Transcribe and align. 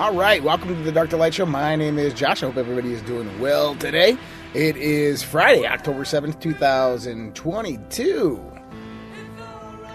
All 0.00 0.14
right, 0.14 0.42
welcome 0.42 0.68
to 0.68 0.74
the 0.82 0.92
Dark 0.92 1.12
Light 1.12 1.34
Show. 1.34 1.44
My 1.44 1.76
name 1.76 1.98
is 1.98 2.14
Josh. 2.14 2.42
I 2.42 2.46
hope 2.46 2.56
everybody 2.56 2.94
is 2.94 3.02
doing 3.02 3.38
well 3.38 3.74
today. 3.74 4.16
It 4.54 4.78
is 4.78 5.22
Friday, 5.22 5.66
October 5.66 6.04
7th, 6.04 6.40
2022. 6.40 8.42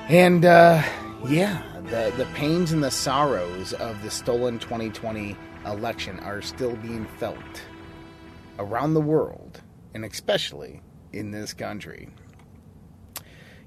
And, 0.08 0.46
uh, 0.46 0.84
yeah, 1.28 1.64
the, 1.86 2.14
the 2.18 2.28
pains 2.36 2.72
and 2.72 2.84
the 2.84 2.92
sorrows 2.92 3.74
of 3.74 4.04
the 4.04 4.12
stolen 4.12 4.60
2020 4.60 5.36
election 5.66 6.20
are 6.20 6.44
still 6.44 6.76
being 6.76 7.08
felt 7.18 7.64
around 8.60 8.94
the 8.94 9.02
world, 9.02 9.60
and 9.96 10.06
especially 10.06 10.84
in 11.14 11.32
this 11.32 11.52
country. 11.52 12.10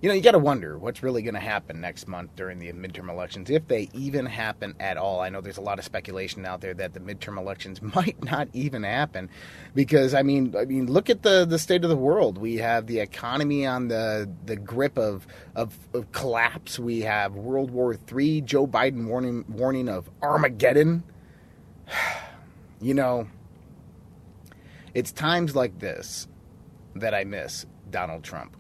You 0.01 0.09
know, 0.09 0.15
you 0.15 0.23
got 0.23 0.33
to 0.33 0.39
wonder 0.39 0.79
what's 0.79 1.03
really 1.03 1.23
going 1.23 1.35
to 1.35 1.41
happen 1.41 1.81
next 1.81 2.07
month 2.07 2.37
during 2.37 2.61
the 2.61 2.73
midterm 2.73 3.11
elections, 3.11 3.51
if 3.51 3.67
they 3.67 3.89
even 3.93 4.27
happen 4.27 4.77
at 4.79 4.97
all. 4.97 5.21
I 5.21 5.29
know 5.29 5.41
there's 5.41 5.57
a 5.57 5.63
lot 5.63 5.81
of 5.81 5.85
speculation 5.85 6.47
out 6.47 6.61
there 6.61 6.73
that 6.75 6.95
the 6.95 7.01
midterm 7.01 7.37
elections 7.37 7.83
might 7.97 8.23
not 8.23 8.47
even 8.53 8.85
happen, 8.85 9.29
because 9.75 10.15
I 10.15 10.23
mean, 10.23 10.55
I 10.57 10.67
mean, 10.67 10.87
look 10.87 11.11
at 11.11 11.23
the 11.25 11.45
the 11.45 11.59
state 11.59 11.83
of 11.83 11.91
the 11.91 11.97
world. 11.97 12.39
We 12.39 12.59
have 12.59 12.87
the 12.87 13.01
economy 13.01 13.67
on 13.67 13.89
the 13.89 14.31
the 14.47 14.55
grip 14.55 14.97
of 14.97 15.27
of, 15.57 15.77
of 15.93 16.13
collapse. 16.13 16.79
We 16.79 17.01
have 17.01 17.35
World 17.35 17.73
War 17.73 17.97
III. 18.13 18.43
Joe 18.43 18.69
Biden 18.69 19.09
warning 19.09 19.45
warning 19.49 19.89
of 19.89 20.09
Armageddon. 20.23 21.03
You 22.81 22.95
know, 22.95 23.27
it's 24.95 25.11
times 25.11 25.57
like 25.57 25.81
this 25.81 26.29
that 26.95 27.13
I 27.13 27.25
miss 27.25 27.67
Donald 27.91 28.23
Trump. 28.23 28.57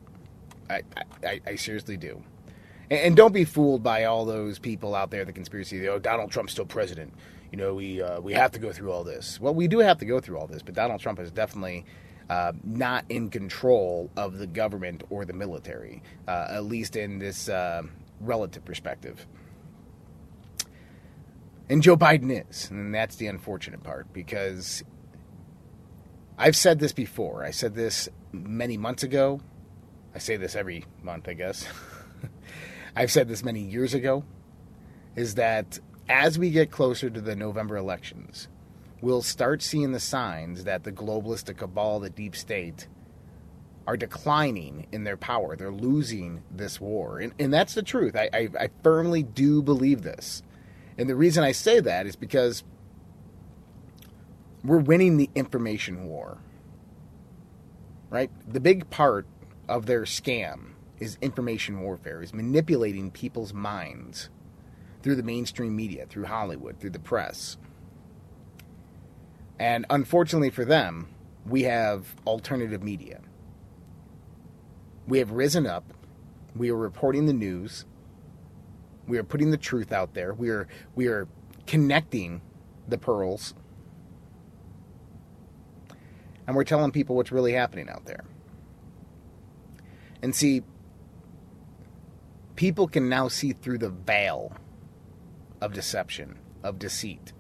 I, 0.71 0.83
I, 1.25 1.41
I 1.47 1.55
seriously 1.57 1.97
do. 1.97 2.23
And, 2.91 3.01
and, 3.01 3.17
don't 3.17 3.33
be 3.33 3.45
fooled 3.45 3.83
by 3.83 4.05
all 4.05 4.25
those 4.25 4.59
people 4.59 4.95
out 4.95 5.11
there, 5.11 5.25
the 5.25 5.33
conspiracy. 5.33 5.89
Oh, 5.89 5.99
Donald 5.99 6.31
Trump's 6.31 6.53
still 6.53 6.67
president. 6.67 7.15
You 7.51 7.59
know, 7.59 7.75
we 7.75 8.03
uh, 8.03 8.21
we 8.21 8.35
have 8.35 8.53
to 8.53 8.59
go 8.59 8.73
through 8.73 8.93
all 8.93 9.05
this. 9.05 9.41
Well, 9.41 9.55
we 9.55 9.69
do 9.69 9.79
have 9.79 9.99
to 9.99 10.05
go 10.05 10.21
through 10.21 10.39
all 10.39 10.47
this, 10.47 10.63
but 10.63 10.75
Donald 10.75 11.01
Trump 11.01 11.19
is 11.19 11.31
definitely 11.31 11.87
uh, 12.29 12.53
not 12.63 13.05
in 13.09 13.31
control 13.31 14.11
of 14.17 14.39
the 14.39 14.47
government 14.47 15.03
or 15.09 15.25
the 15.25 15.33
military, 15.33 16.03
uh, 16.27 16.49
at 16.51 16.65
least 16.65 16.95
in 16.97 17.19
this 17.19 17.49
uh, 17.49 17.83
relative 18.21 18.65
perspective. 18.65 19.27
And 21.71 21.83
Joe 21.83 21.97
Biden 21.97 22.49
is, 22.49 22.71
and 22.71 22.95
that's 22.95 23.17
the 23.17 23.27
unfortunate 23.27 23.83
part 23.83 24.13
because 24.13 24.83
I've 26.39 26.57
said 26.57 26.79
this 26.79 26.93
before. 26.93 27.45
I 27.45 27.51
said 27.51 27.75
this 27.75 28.09
many 28.33 28.77
months 28.77 29.03
ago. 29.03 29.41
I 30.15 30.19
say 30.19 30.37
this 30.37 30.57
every 30.57 30.85
month, 31.03 31.29
I 31.29 31.35
guess. 31.35 31.67
I've 32.97 33.11
said 33.11 33.29
this 33.29 33.45
many 33.45 33.61
years 33.61 33.95
ago, 33.95 34.25
is 35.15 35.35
that 35.37 35.79
as 36.09 36.39
we 36.39 36.51
get 36.51 36.71
closer 36.71 37.11
to 37.11 37.21
the 37.21 37.37
November 37.37 37.77
elections, 37.77 38.49
we'll 39.01 39.23
start 39.23 39.63
seeing 39.63 39.93
the 39.93 40.01
signs 40.01 40.65
that 40.65 40.85
the 40.85 40.93
globalists, 40.93 41.45
the 41.45 41.55
cabal, 41.55 42.01
the 42.01 42.11
deep 42.11 42.35
state 42.35 42.89
are 43.87 43.97
declining 43.97 44.87
in 44.93 45.05
their 45.05 45.17
power. 45.17 45.57
They're 45.57 45.71
losing 45.71 46.43
this 46.51 46.81
war. 46.81 47.19
And, 47.21 47.33
and 47.39 47.53
that's 47.53 47.75
the 47.75 47.83
truth. 47.83 48.17
I, 48.17 48.29
I, 48.33 48.49
I 48.61 48.71
firmly 48.83 49.23
do 49.23 49.63
believe 49.63 50.03
this. 50.03 50.43
And 50.99 51.09
the 51.09 51.17
reason 51.17 51.45
I 51.45 51.53
say 51.53 51.81
that 51.81 52.07
is 52.07 52.17
because 52.17 52.65
we're 54.65 54.79
winning 54.79 55.17
the 55.17 55.31
information 55.35 56.05
war. 56.05 56.39
Right? 58.11 58.31
The 58.47 58.61
big 58.61 58.91
part 58.91 59.27
of 59.69 59.87
their 59.87 60.03
scam 60.03 60.73
is 60.99 61.19
information 61.21 61.81
warfare, 61.81 62.23
is 62.23 62.35
manipulating 62.35 63.11
people's 63.11 63.53
minds 63.53 64.31
through 65.03 65.17
the 65.17 65.23
mainstream 65.23 65.77
media, 65.77 66.07
through 66.07 66.25
Hollywood, 66.25 66.81
through 66.81 66.91
the 66.91 66.99
press. 66.99 67.57
And 69.59 69.87
unfortunately 69.91 70.51
for 70.51 70.65
them, 70.65 71.09
we 71.47 71.63
have 71.65 72.15
alternative 72.27 72.83
media. 72.83 73.21
We 75.07 75.19
have 75.19 75.31
risen 75.33 75.67
up. 75.67 75.85
We 76.55 76.71
are 76.71 76.77
reporting 76.77 77.27
the 77.27 77.33
news. 77.33 77.85
We 79.07 79.19
are 79.19 79.25
putting 79.25 79.51
the 79.51 79.57
truth 79.57 79.93
out 79.93 80.15
there. 80.15 80.35
We 80.35 80.51
are 80.51 80.69
we 80.95 81.07
are 81.07 81.29
connecting 81.67 82.43
the 82.87 82.99
pearls. 82.99 83.55
And 86.47 86.57
we're 86.57 86.65
telling 86.65 86.93
people 86.93 87.17
what's 87.17 87.33
really 87.33 87.53
happening 87.53 87.89
out 87.89 88.07
there. 88.07 88.25
And 90.23 90.35
see, 90.35 90.63
people 92.57 92.89
can 92.89 93.09
now 93.09 93.29
see 93.29 93.53
through 93.53 93.79
the 93.79 93.91
veil 93.91 94.53
of 95.61 95.73
deception, 95.73 96.39
of 96.63 96.79
deceit. 96.79 97.33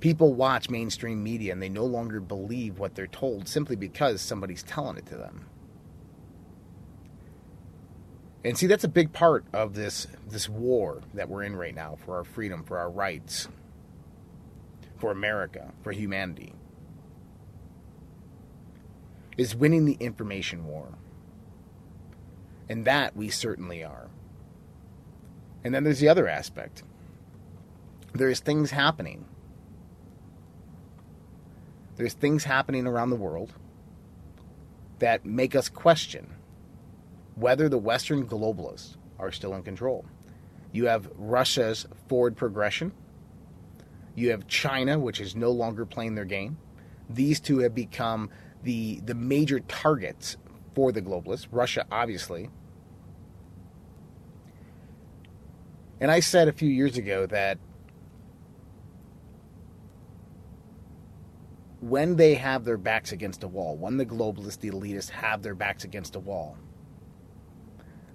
People 0.00 0.34
watch 0.34 0.68
mainstream 0.68 1.22
media 1.22 1.52
and 1.52 1.62
they 1.62 1.68
no 1.68 1.84
longer 1.84 2.20
believe 2.20 2.78
what 2.78 2.94
they're 2.94 3.06
told 3.06 3.48
simply 3.48 3.76
because 3.76 4.20
somebody's 4.20 4.62
telling 4.62 4.96
it 4.96 5.06
to 5.06 5.16
them. 5.16 5.46
And 8.44 8.58
see, 8.58 8.66
that's 8.66 8.82
a 8.82 8.88
big 8.88 9.12
part 9.12 9.44
of 9.52 9.74
this, 9.74 10.08
this 10.28 10.48
war 10.48 11.00
that 11.14 11.28
we're 11.28 11.44
in 11.44 11.54
right 11.54 11.74
now 11.74 11.96
for 12.04 12.16
our 12.16 12.24
freedom, 12.24 12.64
for 12.64 12.76
our 12.76 12.90
rights, 12.90 13.48
for 14.98 15.12
America, 15.12 15.72
for 15.82 15.92
humanity, 15.92 16.52
is 19.38 19.54
winning 19.54 19.84
the 19.84 19.96
information 20.00 20.66
war. 20.66 20.98
And 22.72 22.86
that 22.86 23.14
we 23.14 23.28
certainly 23.28 23.84
are. 23.84 24.08
And 25.62 25.74
then 25.74 25.84
there's 25.84 26.00
the 26.00 26.08
other 26.08 26.26
aspect 26.26 26.84
there's 28.14 28.40
things 28.40 28.70
happening. 28.70 29.26
There's 31.96 32.14
things 32.14 32.44
happening 32.44 32.86
around 32.86 33.10
the 33.10 33.16
world 33.16 33.52
that 35.00 35.26
make 35.26 35.54
us 35.54 35.68
question 35.68 36.32
whether 37.34 37.68
the 37.68 37.76
Western 37.76 38.26
globalists 38.26 38.96
are 39.18 39.32
still 39.32 39.54
in 39.54 39.62
control. 39.62 40.06
You 40.72 40.86
have 40.86 41.10
Russia's 41.16 41.86
forward 42.08 42.38
progression. 42.38 42.92
You 44.14 44.30
have 44.30 44.46
China, 44.46 44.98
which 44.98 45.20
is 45.20 45.36
no 45.36 45.50
longer 45.50 45.84
playing 45.84 46.14
their 46.14 46.24
game. 46.24 46.56
These 47.10 47.38
two 47.38 47.58
have 47.58 47.74
become 47.74 48.30
the, 48.62 49.00
the 49.04 49.14
major 49.14 49.60
targets 49.60 50.38
for 50.74 50.90
the 50.90 51.02
globalists. 51.02 51.48
Russia, 51.50 51.84
obviously, 51.92 52.48
And 56.02 56.10
I 56.10 56.18
said 56.18 56.48
a 56.48 56.52
few 56.52 56.68
years 56.68 56.96
ago 56.98 57.26
that 57.26 57.58
when 61.78 62.16
they 62.16 62.34
have 62.34 62.64
their 62.64 62.76
backs 62.76 63.12
against 63.12 63.44
a 63.44 63.48
wall, 63.48 63.76
when 63.76 63.98
the 63.98 64.04
globalists, 64.04 64.58
the 64.58 64.72
elitists 64.72 65.10
have 65.10 65.42
their 65.42 65.54
backs 65.54 65.84
against 65.84 66.16
a 66.16 66.18
wall, 66.18 66.58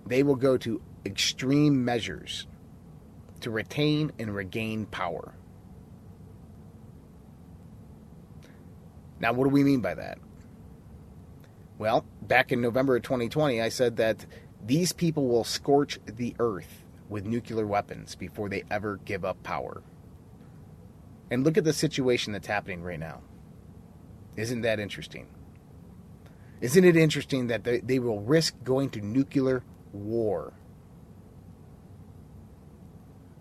they 0.06 0.22
will 0.22 0.36
go 0.36 0.58
to 0.58 0.82
extreme 1.06 1.86
measures 1.86 2.46
to 3.40 3.52
retain 3.52 4.12
and 4.20 4.36
regain 4.36 4.86
power. 4.88 5.34
Now, 9.22 9.32
what 9.32 9.46
do 9.46 9.50
we 9.50 9.64
mean 9.64 9.80
by 9.80 9.94
that? 9.94 10.18
Well, 11.78 12.04
back 12.22 12.52
in 12.52 12.60
November 12.60 12.98
of 12.98 13.04
2020, 13.04 13.62
I 13.62 13.70
said 13.70 13.96
that 13.96 14.26
these 14.62 14.92
people 14.92 15.30
will 15.30 15.46
scorch 15.46 16.00
the 16.06 16.36
earth 16.38 16.84
with 17.10 17.26
nuclear 17.26 17.66
weapons 17.66 18.16
before 18.16 18.50
they 18.50 18.64
ever 18.70 18.98
give 19.06 19.24
up 19.24 19.42
power. 19.44 19.82
And 21.30 21.44
look 21.44 21.58
at 21.58 21.64
the 21.64 21.74
situation 21.74 22.34
that's 22.34 22.48
happening 22.48 22.84
right 22.84 23.00
now. 23.00 23.22
Isn't 24.36 24.62
that 24.62 24.80
interesting? 24.80 25.28
Isn't 26.62 26.84
it 26.84 26.96
interesting 26.96 27.48
that 27.48 27.64
they, 27.64 27.80
they 27.80 28.00
will 28.00 28.22
risk 28.22 28.56
going 28.64 28.90
to 28.92 29.02
nuclear 29.02 29.64
war 29.94 30.54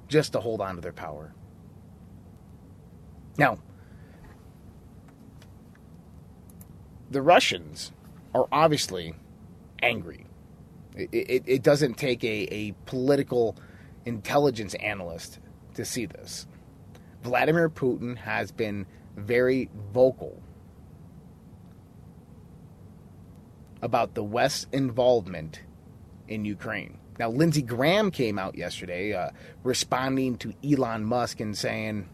just 0.08 0.32
to 0.32 0.40
hold 0.40 0.60
on 0.60 0.76
to 0.76 0.80
their 0.80 0.92
power? 0.92 1.32
Now, 3.38 3.58
the 7.10 7.22
Russians 7.22 7.92
are 8.34 8.48
obviously 8.50 9.14
angry 9.82 10.25
it, 10.96 11.42
it, 11.46 11.62
doesn't 11.62 11.94
take 11.94 12.24
a, 12.24 12.48
a 12.52 12.72
political 12.86 13.56
intelligence 14.04 14.74
analyst 14.74 15.38
to 15.74 15.84
see 15.84 16.06
this. 16.06 16.46
Vladimir 17.22 17.68
Putin 17.68 18.16
has 18.16 18.50
been 18.50 18.86
very 19.16 19.68
vocal 19.92 20.42
about 23.82 24.14
the 24.14 24.22
West's 24.22 24.66
involvement 24.72 25.60
in 26.28 26.44
Ukraine. 26.44 26.98
Now, 27.18 27.30
Lindsey 27.30 27.62
Graham 27.62 28.10
came 28.10 28.38
out 28.38 28.56
yesterday 28.56 29.12
uh, 29.12 29.30
responding 29.62 30.36
to 30.38 30.52
Elon 30.64 31.04
Musk 31.04 31.40
and 31.40 31.56
saying, 31.56 32.08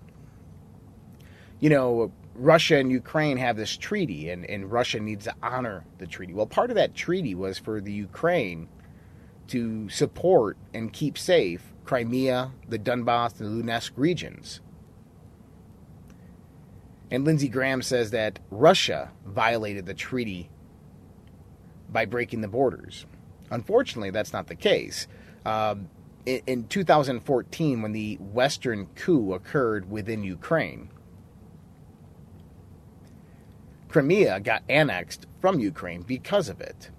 you 1.61 1.71
know, 1.71 2.13
Russia 2.35 2.77
and 2.77 2.91
Ukraine 2.91 3.37
have 3.37 3.57
this 3.57 3.77
treaty, 3.77 4.31
and, 4.31 4.45
and 4.47 4.71
Russia 4.71 4.99
needs 5.01 5.25
to 5.25 5.35
honor 5.43 5.85
the 5.99 6.07
treaty. 6.07 6.33
Well, 6.33 6.47
part 6.47 6.71
of 6.71 6.77
that 6.77 6.95
treaty 6.95 7.35
was 7.35 7.59
for 7.59 7.81
the 7.81 7.93
Ukraine 7.93 8.69
to 9.49 9.89
support 9.91 10.57
and 10.73 10.93
keep 10.93 11.19
safe 11.19 11.73
Crimea, 11.85 12.53
the 12.69 12.79
Donbass, 12.79 13.41
and 13.41 13.61
the 13.61 13.63
Luhansk 13.65 13.93
regions. 13.97 14.61
And 17.11 17.25
Lindsey 17.25 17.49
Graham 17.49 17.83
says 17.83 18.13
that 18.13 18.39
Russia 18.51 19.11
violated 19.27 19.85
the 19.85 19.95
treaty 19.95 20.49
by 21.91 22.07
breaking 22.07 22.41
the 22.41 22.49
borders. 22.49 23.05
Unfortunately, 23.51 24.11
that's 24.11 24.33
not 24.33 24.47
the 24.47 24.55
case. 24.55 25.07
Um, 25.45 25.91
in, 26.25 26.41
in 26.47 26.69
2014, 26.69 27.83
when 27.83 27.93
the 27.93 28.17
Western 28.17 28.87
coup 28.95 29.35
occurred 29.35 29.91
within 29.91 30.23
Ukraine, 30.25 30.89
Crimea 33.93 34.41
got 34.41 34.63
annexed 34.71 35.27
from 35.43 35.61
Ukraine 35.61 36.01
because 36.01 36.49
of 36.49 36.63
it. 36.63 36.91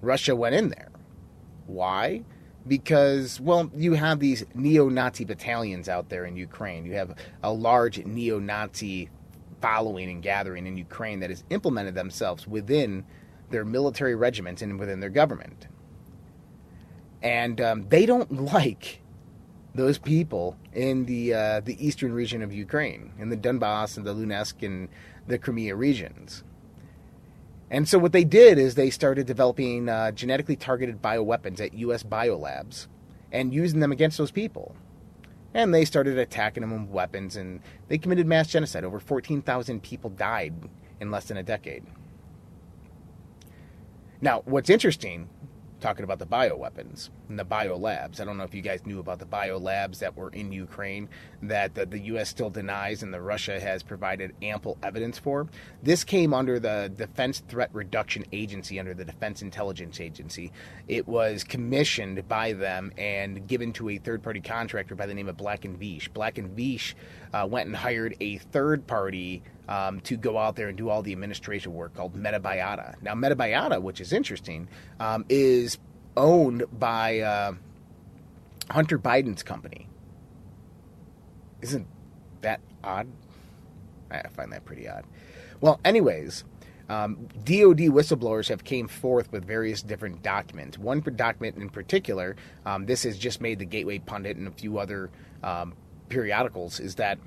Russia 0.00 0.34
went 0.34 0.54
in 0.54 0.70
there. 0.70 0.88
Why? 1.66 2.22
Because, 2.66 3.38
well, 3.40 3.70
you 3.76 3.92
have 3.92 4.18
these 4.18 4.42
neo 4.54 4.88
Nazi 4.88 5.26
battalions 5.26 5.86
out 5.86 6.08
there 6.08 6.24
in 6.24 6.34
Ukraine. 6.34 6.86
You 6.86 6.94
have 6.94 7.14
a 7.42 7.52
large 7.52 8.04
neo 8.06 8.38
Nazi 8.38 9.10
following 9.60 10.08
and 10.08 10.22
gathering 10.22 10.66
in 10.66 10.78
Ukraine 10.78 11.20
that 11.20 11.28
has 11.28 11.44
implemented 11.50 11.94
themselves 11.94 12.46
within 12.46 13.04
their 13.50 13.64
military 13.66 14.14
regiments 14.14 14.62
and 14.62 14.80
within 14.80 15.00
their 15.00 15.10
government. 15.10 15.68
And 17.20 17.60
um, 17.60 17.88
they 17.90 18.06
don't 18.06 18.32
like 18.54 19.02
those 19.74 19.98
people 19.98 20.56
in 20.72 21.04
the 21.04 21.34
uh, 21.34 21.60
the 21.60 21.76
eastern 21.86 22.14
region 22.14 22.40
of 22.40 22.50
Ukraine, 22.50 23.12
in 23.18 23.28
the 23.28 23.36
Donbass 23.36 23.98
and 23.98 24.06
the 24.06 24.14
Luhansk 24.14 24.64
and 24.64 24.88
the 25.26 25.38
Crimea 25.38 25.74
regions. 25.74 26.44
And 27.70 27.88
so 27.88 27.98
what 27.98 28.12
they 28.12 28.24
did 28.24 28.58
is 28.58 28.74
they 28.74 28.90
started 28.90 29.26
developing 29.26 29.88
uh, 29.88 30.12
genetically 30.12 30.56
targeted 30.56 31.02
bioweapons 31.02 31.60
at 31.60 31.74
U.S. 31.74 32.02
biolabs 32.02 32.86
and 33.32 33.52
using 33.52 33.80
them 33.80 33.92
against 33.92 34.18
those 34.18 34.30
people. 34.30 34.76
And 35.52 35.74
they 35.74 35.84
started 35.84 36.18
attacking 36.18 36.60
them 36.60 36.86
with 36.86 36.90
weapons, 36.90 37.34
and 37.34 37.60
they 37.88 37.98
committed 37.98 38.26
mass 38.26 38.48
genocide. 38.48 38.84
Over 38.84 39.00
14,000 39.00 39.82
people 39.82 40.10
died 40.10 40.54
in 41.00 41.10
less 41.10 41.26
than 41.26 41.38
a 41.38 41.42
decade. 41.42 41.84
Now, 44.20 44.42
what's 44.44 44.70
interesting, 44.70 45.28
talking 45.80 46.04
about 46.04 46.18
the 46.18 46.26
bioweapons 46.26 47.10
and 47.28 47.38
the 47.38 47.44
biolabs, 47.44 48.20
I 48.20 48.24
don't 48.24 48.38
know 48.38 48.44
if 48.44 48.54
you 48.54 48.62
guys 48.62 48.84
knew 48.86 48.98
about 48.98 49.18
the 49.18 49.26
biolabs 49.26 49.98
that 49.98 50.16
were 50.16 50.30
in 50.30 50.52
Ukraine 50.52 51.08
that 51.42 51.74
the, 51.74 51.86
the 51.86 51.98
U.S. 52.00 52.28
still 52.28 52.50
denies 52.50 53.02
and 53.02 53.12
the 53.12 53.20
Russia 53.20 53.60
has 53.60 53.82
provided 53.82 54.34
ample 54.42 54.78
evidence 54.82 55.18
for. 55.18 55.46
This 55.82 56.04
came 56.04 56.32
under 56.32 56.58
the 56.58 56.92
Defense 56.96 57.42
Threat 57.48 57.70
Reduction 57.72 58.24
Agency, 58.32 58.80
under 58.80 58.94
the 58.94 59.04
Defense 59.04 59.42
Intelligence 59.42 60.00
Agency. 60.00 60.52
It 60.88 61.06
was 61.06 61.44
commissioned 61.44 62.26
by 62.28 62.52
them 62.52 62.92
and 62.96 63.46
given 63.46 63.72
to 63.74 63.90
a 63.90 63.98
third 63.98 64.22
party 64.22 64.40
contractor 64.40 64.94
by 64.94 65.06
the 65.06 65.14
name 65.14 65.28
of 65.28 65.36
Black 65.36 65.64
and 65.64 65.78
Veatch. 65.78 66.12
Black 66.12 66.38
and 66.38 66.56
Veatch 66.56 66.94
uh, 67.32 67.46
went 67.48 67.66
and 67.66 67.76
hired 67.76 68.16
a 68.20 68.38
third 68.38 68.86
party 68.86 69.42
um, 69.68 70.00
to 70.00 70.16
go 70.16 70.38
out 70.38 70.56
there 70.56 70.68
and 70.68 70.76
do 70.76 70.88
all 70.88 71.02
the 71.02 71.12
administration 71.12 71.74
work 71.74 71.94
called 71.94 72.14
Metabiota. 72.14 73.00
Now, 73.02 73.14
Metabiota, 73.14 73.80
which 73.80 74.00
is 74.00 74.12
interesting, 74.12 74.68
um, 75.00 75.24
is 75.28 75.78
owned 76.16 76.64
by 76.78 77.20
uh, 77.20 77.54
Hunter 78.70 78.98
Biden's 78.98 79.42
company. 79.42 79.88
Isn't 81.60 81.86
that 82.42 82.60
odd? 82.84 83.08
I 84.10 84.28
find 84.28 84.52
that 84.52 84.64
pretty 84.64 84.88
odd. 84.88 85.04
Well, 85.60 85.80
anyways, 85.84 86.44
um, 86.88 87.28
DoD 87.44 87.90
whistleblowers 87.90 88.48
have 88.48 88.62
came 88.62 88.86
forth 88.86 89.32
with 89.32 89.44
various 89.44 89.82
different 89.82 90.22
documents. 90.22 90.78
One 90.78 91.00
document 91.00 91.56
in 91.56 91.70
particular, 91.70 92.36
um, 92.64 92.86
this 92.86 93.02
has 93.02 93.18
just 93.18 93.40
made 93.40 93.58
the 93.58 93.64
Gateway 93.64 93.98
Pundit 93.98 94.36
and 94.36 94.46
a 94.46 94.52
few 94.52 94.78
other 94.78 95.10
um, 95.42 95.74
periodicals, 96.08 96.78
is 96.78 96.96
that 96.96 97.18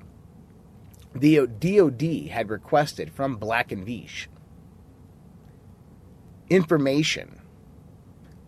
the 1.14 1.46
DoD 1.46 2.30
had 2.30 2.50
requested 2.50 3.12
from 3.12 3.36
Black 3.36 3.72
and 3.72 3.86
Veatch 3.86 4.26
information 6.50 7.40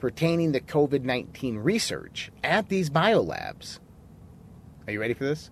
pertaining 0.00 0.53
to 0.53 0.61
COVID 0.61 1.05
19 1.05 1.59
research 1.59 2.31
at 2.43 2.69
these 2.69 2.91
biolabs. 2.91 3.79
Are 4.87 4.93
you 4.93 5.00
ready 5.00 5.14
for 5.14 5.25
this? 5.25 5.50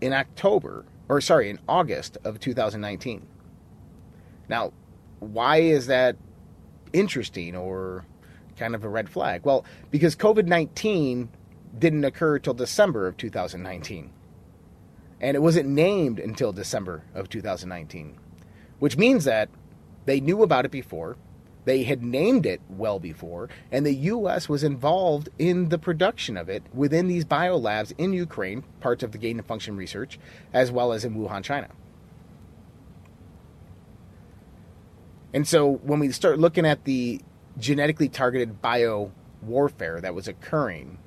In 0.00 0.12
October, 0.12 0.84
or 1.08 1.20
sorry, 1.20 1.48
in 1.50 1.60
August 1.68 2.18
of 2.24 2.40
2019. 2.40 3.26
Now, 4.48 4.72
why 5.20 5.58
is 5.58 5.86
that 5.86 6.16
interesting 6.92 7.54
or 7.54 8.04
kind 8.56 8.74
of 8.74 8.82
a 8.82 8.88
red 8.88 9.08
flag? 9.08 9.42
Well, 9.44 9.64
because 9.92 10.16
COVID 10.16 10.46
19 10.46 11.28
didn't 11.78 12.04
occur 12.04 12.40
till 12.40 12.54
December 12.54 13.06
of 13.06 13.16
2019 13.16 14.12
and 15.20 15.34
it 15.34 15.40
wasn't 15.40 15.68
named 15.68 16.18
until 16.18 16.52
December 16.52 17.02
of 17.14 17.28
2019, 17.28 18.18
which 18.78 18.96
means 18.96 19.24
that 19.24 19.48
they 20.06 20.20
knew 20.20 20.42
about 20.42 20.64
it 20.64 20.70
before. 20.70 21.16
They 21.66 21.82
had 21.82 22.02
named 22.02 22.46
it 22.46 22.62
well 22.70 22.98
before, 22.98 23.50
and 23.70 23.84
the 23.84 23.94
U.S. 23.94 24.48
was 24.48 24.64
involved 24.64 25.28
in 25.38 25.68
the 25.68 25.78
production 25.78 26.38
of 26.38 26.48
it 26.48 26.62
within 26.72 27.06
these 27.06 27.26
biolabs 27.26 27.92
in 27.98 28.14
Ukraine, 28.14 28.64
parts 28.80 29.02
of 29.02 29.12
the 29.12 29.18
gain 29.18 29.38
of 29.38 29.44
function 29.44 29.76
research, 29.76 30.18
as 30.54 30.72
well 30.72 30.92
as 30.92 31.04
in 31.04 31.14
Wuhan, 31.14 31.44
China. 31.44 31.68
And 35.34 35.46
so 35.46 35.74
when 35.82 36.00
we 36.00 36.10
start 36.12 36.38
looking 36.38 36.66
at 36.66 36.84
the 36.84 37.20
genetically 37.58 38.08
targeted 38.08 38.62
bio 38.62 39.12
warfare 39.42 40.00
that 40.00 40.14
was 40.14 40.28
occurring 40.28 40.98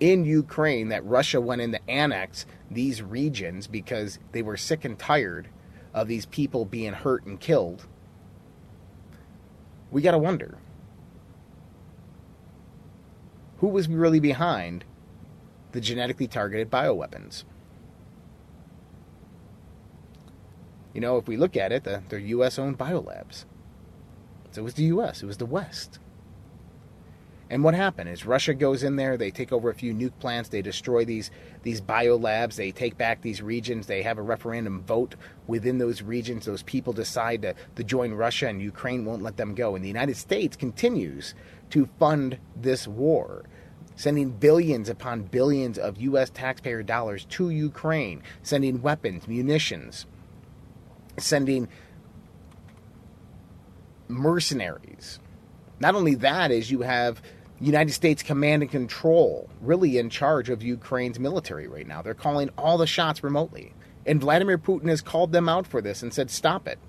in 0.00 0.24
Ukraine 0.24 0.88
that 0.88 1.04
Russia 1.04 1.40
went 1.40 1.60
in 1.60 1.72
to 1.72 1.90
annex 1.90 2.44
these 2.74 3.02
regions 3.02 3.66
because 3.66 4.18
they 4.32 4.42
were 4.42 4.56
sick 4.56 4.84
and 4.84 4.98
tired 4.98 5.48
of 5.94 6.08
these 6.08 6.26
people 6.26 6.64
being 6.64 6.92
hurt 6.92 7.24
and 7.24 7.38
killed, 7.38 7.86
we 9.90 10.02
got 10.02 10.12
to 10.12 10.18
wonder 10.18 10.58
who 13.58 13.68
was 13.68 13.88
really 13.88 14.18
behind 14.18 14.84
the 15.70 15.80
genetically 15.80 16.26
targeted 16.26 16.68
bioweapons? 16.70 17.44
You 20.92 21.00
know, 21.00 21.16
if 21.16 21.28
we 21.28 21.36
look 21.36 21.56
at 21.56 21.70
it, 21.70 21.84
the, 21.84 22.02
they're 22.08 22.18
U.S. 22.18 22.58
owned 22.58 22.76
biolabs. 22.76 23.44
So 24.50 24.62
it 24.62 24.64
was 24.64 24.74
the 24.74 24.84
U.S., 24.84 25.22
it 25.22 25.26
was 25.26 25.38
the 25.38 25.46
West. 25.46 25.98
And 27.52 27.62
what 27.62 27.74
happened 27.74 28.08
is 28.08 28.24
Russia 28.24 28.54
goes 28.54 28.82
in 28.82 28.96
there, 28.96 29.18
they 29.18 29.30
take 29.30 29.52
over 29.52 29.68
a 29.68 29.74
few 29.74 29.92
nuke 29.92 30.18
plants, 30.20 30.48
they 30.48 30.62
destroy 30.62 31.04
these 31.04 31.30
these 31.62 31.82
biolabs, 31.82 32.54
they 32.54 32.72
take 32.72 32.96
back 32.96 33.20
these 33.20 33.42
regions, 33.42 33.86
they 33.86 34.00
have 34.00 34.16
a 34.16 34.22
referendum 34.22 34.82
vote 34.84 35.16
within 35.46 35.76
those 35.76 36.00
regions. 36.00 36.46
Those 36.46 36.62
people 36.62 36.94
decide 36.94 37.42
to, 37.42 37.54
to 37.76 37.84
join 37.84 38.14
Russia, 38.14 38.48
and 38.48 38.62
Ukraine 38.62 39.04
won't 39.04 39.22
let 39.22 39.36
them 39.36 39.54
go. 39.54 39.74
And 39.74 39.84
the 39.84 39.88
United 39.88 40.16
States 40.16 40.56
continues 40.56 41.34
to 41.68 41.90
fund 41.98 42.38
this 42.56 42.88
war 42.88 43.44
sending 43.96 44.30
billions 44.30 44.88
upon 44.88 45.24
billions 45.24 45.76
of 45.76 46.00
U.S. 46.00 46.30
taxpayer 46.30 46.82
dollars 46.82 47.26
to 47.26 47.50
Ukraine, 47.50 48.22
sending 48.42 48.80
weapons, 48.80 49.28
munitions, 49.28 50.06
sending 51.18 51.68
mercenaries. 54.08 55.20
Not 55.80 55.94
only 55.94 56.14
that, 56.14 56.50
is 56.50 56.70
you 56.70 56.80
have 56.80 57.20
United 57.62 57.92
States 57.92 58.24
command 58.24 58.62
and 58.62 58.70
control 58.70 59.48
really 59.60 59.96
in 59.96 60.10
charge 60.10 60.50
of 60.50 60.62
Ukraine's 60.62 61.20
military 61.20 61.68
right 61.68 61.86
now. 61.86 62.02
They're 62.02 62.12
calling 62.12 62.50
all 62.58 62.76
the 62.76 62.88
shots 62.88 63.22
remotely. 63.22 63.72
And 64.04 64.20
Vladimir 64.20 64.58
Putin 64.58 64.88
has 64.88 65.00
called 65.00 65.30
them 65.30 65.48
out 65.48 65.66
for 65.66 65.80
this 65.80 66.02
and 66.02 66.12
said, 66.12 66.28
stop 66.28 66.66
it. 66.66 66.80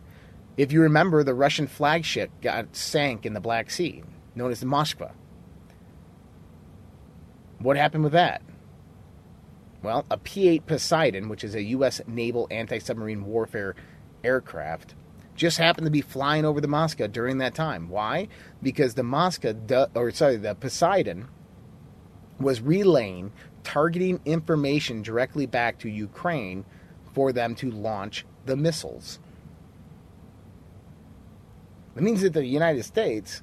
If 0.57 0.71
you 0.71 0.81
remember, 0.81 1.23
the 1.23 1.35
Russian 1.35 1.67
flagship 1.67 2.31
got 2.41 2.75
sank 2.75 3.23
in 3.25 3.33
the 3.33 3.39
Black 3.39 3.69
Sea, 3.69 4.03
known 4.33 4.51
as 4.51 4.59
the 4.61 4.65
Moskva. 4.65 5.11
What 7.59 7.77
happened 7.77 8.03
with 8.03 8.13
that? 8.13 8.41
Well, 9.83 10.05
a 10.09 10.17
P 10.17 10.47
8 10.47 10.65
Poseidon, 10.65 11.29
which 11.29 11.43
is 11.43 11.55
a 11.55 11.63
U.S. 11.63 12.01
naval 12.07 12.47
anti 12.49 12.79
submarine 12.79 13.25
warfare 13.25 13.75
aircraft, 14.23 14.95
just 15.35 15.57
happened 15.57 15.85
to 15.85 15.91
be 15.91 16.01
flying 16.01 16.45
over 16.45 16.61
the 16.61 16.67
Moskva 16.67 17.11
during 17.11 17.39
that 17.39 17.55
time. 17.55 17.89
Why? 17.89 18.27
Because 18.61 18.93
the 18.93 19.01
Moskva, 19.01 19.89
or 19.95 20.11
sorry, 20.11 20.37
the 20.37 20.55
Poseidon 20.55 21.27
was 22.39 22.61
relaying 22.61 23.31
targeting 23.63 24.19
information 24.25 25.01
directly 25.01 25.45
back 25.45 25.79
to 25.79 25.89
Ukraine 25.89 26.65
for 27.13 27.31
them 27.31 27.55
to 27.55 27.71
launch 27.71 28.25
the 28.45 28.55
missiles. 28.55 29.19
It 31.95 32.03
means 32.03 32.21
that 32.21 32.33
the 32.33 32.45
United 32.45 32.83
States 32.83 33.41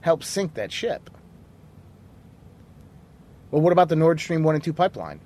helped 0.00 0.24
sink 0.24 0.54
that 0.54 0.72
ship. 0.72 1.10
Well, 3.50 3.62
what 3.62 3.72
about 3.72 3.88
the 3.88 3.96
Nord 3.96 4.20
Stream 4.20 4.42
1 4.42 4.54
and 4.54 4.64
2 4.64 4.72
pipeline? 4.72 5.20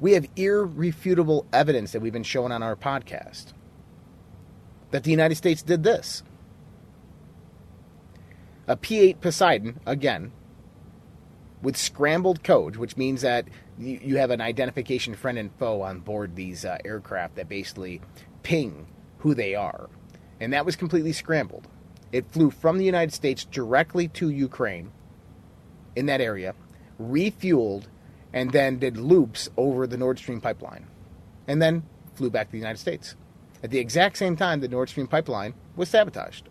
We 0.00 0.12
have 0.12 0.26
irrefutable 0.36 1.46
evidence 1.52 1.92
that 1.92 2.00
we've 2.00 2.12
been 2.12 2.22
showing 2.22 2.52
on 2.52 2.62
our 2.62 2.76
podcast 2.76 3.52
that 4.96 5.04
the 5.04 5.10
United 5.10 5.34
States 5.34 5.60
did 5.60 5.82
this. 5.82 6.22
A 8.66 8.78
P 8.78 8.98
8 8.98 9.20
Poseidon, 9.20 9.78
again, 9.84 10.32
with 11.60 11.76
scrambled 11.76 12.42
code, 12.42 12.76
which 12.76 12.96
means 12.96 13.20
that 13.20 13.46
you, 13.78 14.16
have 14.16 14.30
an 14.30 14.40
identification 14.40 15.14
friend 15.14 15.36
and 15.36 15.52
foe 15.58 15.82
on 15.82 16.00
board 16.00 16.34
these 16.34 16.64
uh, 16.64 16.78
aircraft 16.82 17.34
that 17.34 17.46
basically 17.46 18.00
ping 18.42 18.86
who 19.18 19.34
they 19.34 19.54
are. 19.54 19.90
And 20.40 20.54
that 20.54 20.64
was 20.64 20.76
completely 20.76 21.12
scrambled. 21.12 21.68
It 22.10 22.30
flew 22.30 22.50
from 22.50 22.78
the 22.78 22.86
United 22.86 23.12
States 23.12 23.44
directly 23.44 24.08
to 24.08 24.30
Ukraine 24.30 24.92
in 25.94 26.06
that 26.06 26.22
area, 26.22 26.54
refueled, 26.98 27.84
and 28.32 28.50
then 28.50 28.78
did 28.78 28.96
loops 28.96 29.50
over 29.58 29.86
the 29.86 29.98
Nord 29.98 30.18
Stream 30.18 30.40
pipeline, 30.40 30.86
and 31.46 31.60
then 31.60 31.82
flew 32.14 32.30
back 32.30 32.46
to 32.46 32.52
the 32.52 32.58
United 32.58 32.78
States. 32.78 33.14
At 33.62 33.70
the 33.70 33.78
exact 33.78 34.18
same 34.18 34.36
time, 34.36 34.60
the 34.60 34.68
Nord 34.68 34.88
Stream 34.88 35.06
pipeline 35.06 35.54
was 35.74 35.88
sabotaged. 35.88 36.48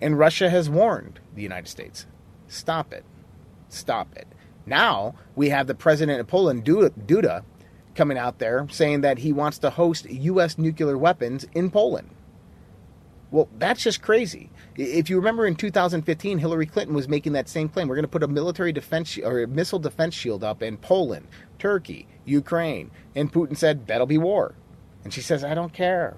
And 0.00 0.18
Russia 0.18 0.48
has 0.48 0.70
warned 0.70 1.20
the 1.34 1.42
United 1.42 1.68
States 1.68 2.06
stop 2.48 2.92
it. 2.92 3.04
Stop 3.68 4.16
it. 4.16 4.26
Now 4.66 5.14
we 5.36 5.50
have 5.50 5.66
the 5.66 5.74
president 5.74 6.20
of 6.20 6.26
Poland, 6.26 6.64
Duda, 6.64 7.44
coming 7.94 8.18
out 8.18 8.38
there 8.38 8.66
saying 8.70 9.02
that 9.02 9.18
he 9.18 9.32
wants 9.32 9.58
to 9.58 9.70
host 9.70 10.08
U.S. 10.08 10.58
nuclear 10.58 10.96
weapons 10.96 11.46
in 11.54 11.70
Poland. 11.70 12.10
Well, 13.30 13.48
that's 13.58 13.82
just 13.82 14.02
crazy. 14.02 14.50
If 14.76 15.08
you 15.08 15.16
remember 15.16 15.46
in 15.46 15.54
2015, 15.54 16.38
Hillary 16.38 16.66
Clinton 16.66 16.96
was 16.96 17.08
making 17.08 17.32
that 17.34 17.48
same 17.48 17.68
claim. 17.68 17.86
We're 17.86 17.94
going 17.94 18.04
to 18.04 18.08
put 18.08 18.24
a 18.24 18.28
military 18.28 18.72
defense 18.72 19.16
or 19.18 19.46
missile 19.46 19.78
defense 19.78 20.14
shield 20.14 20.42
up 20.42 20.62
in 20.62 20.76
Poland, 20.76 21.28
Turkey, 21.58 22.08
Ukraine. 22.24 22.90
And 23.14 23.32
Putin 23.32 23.56
said, 23.56 23.86
that'll 23.86 24.06
be 24.06 24.18
war. 24.18 24.54
And 25.04 25.14
she 25.14 25.20
says, 25.20 25.44
I 25.44 25.54
don't 25.54 25.72
care. 25.72 26.16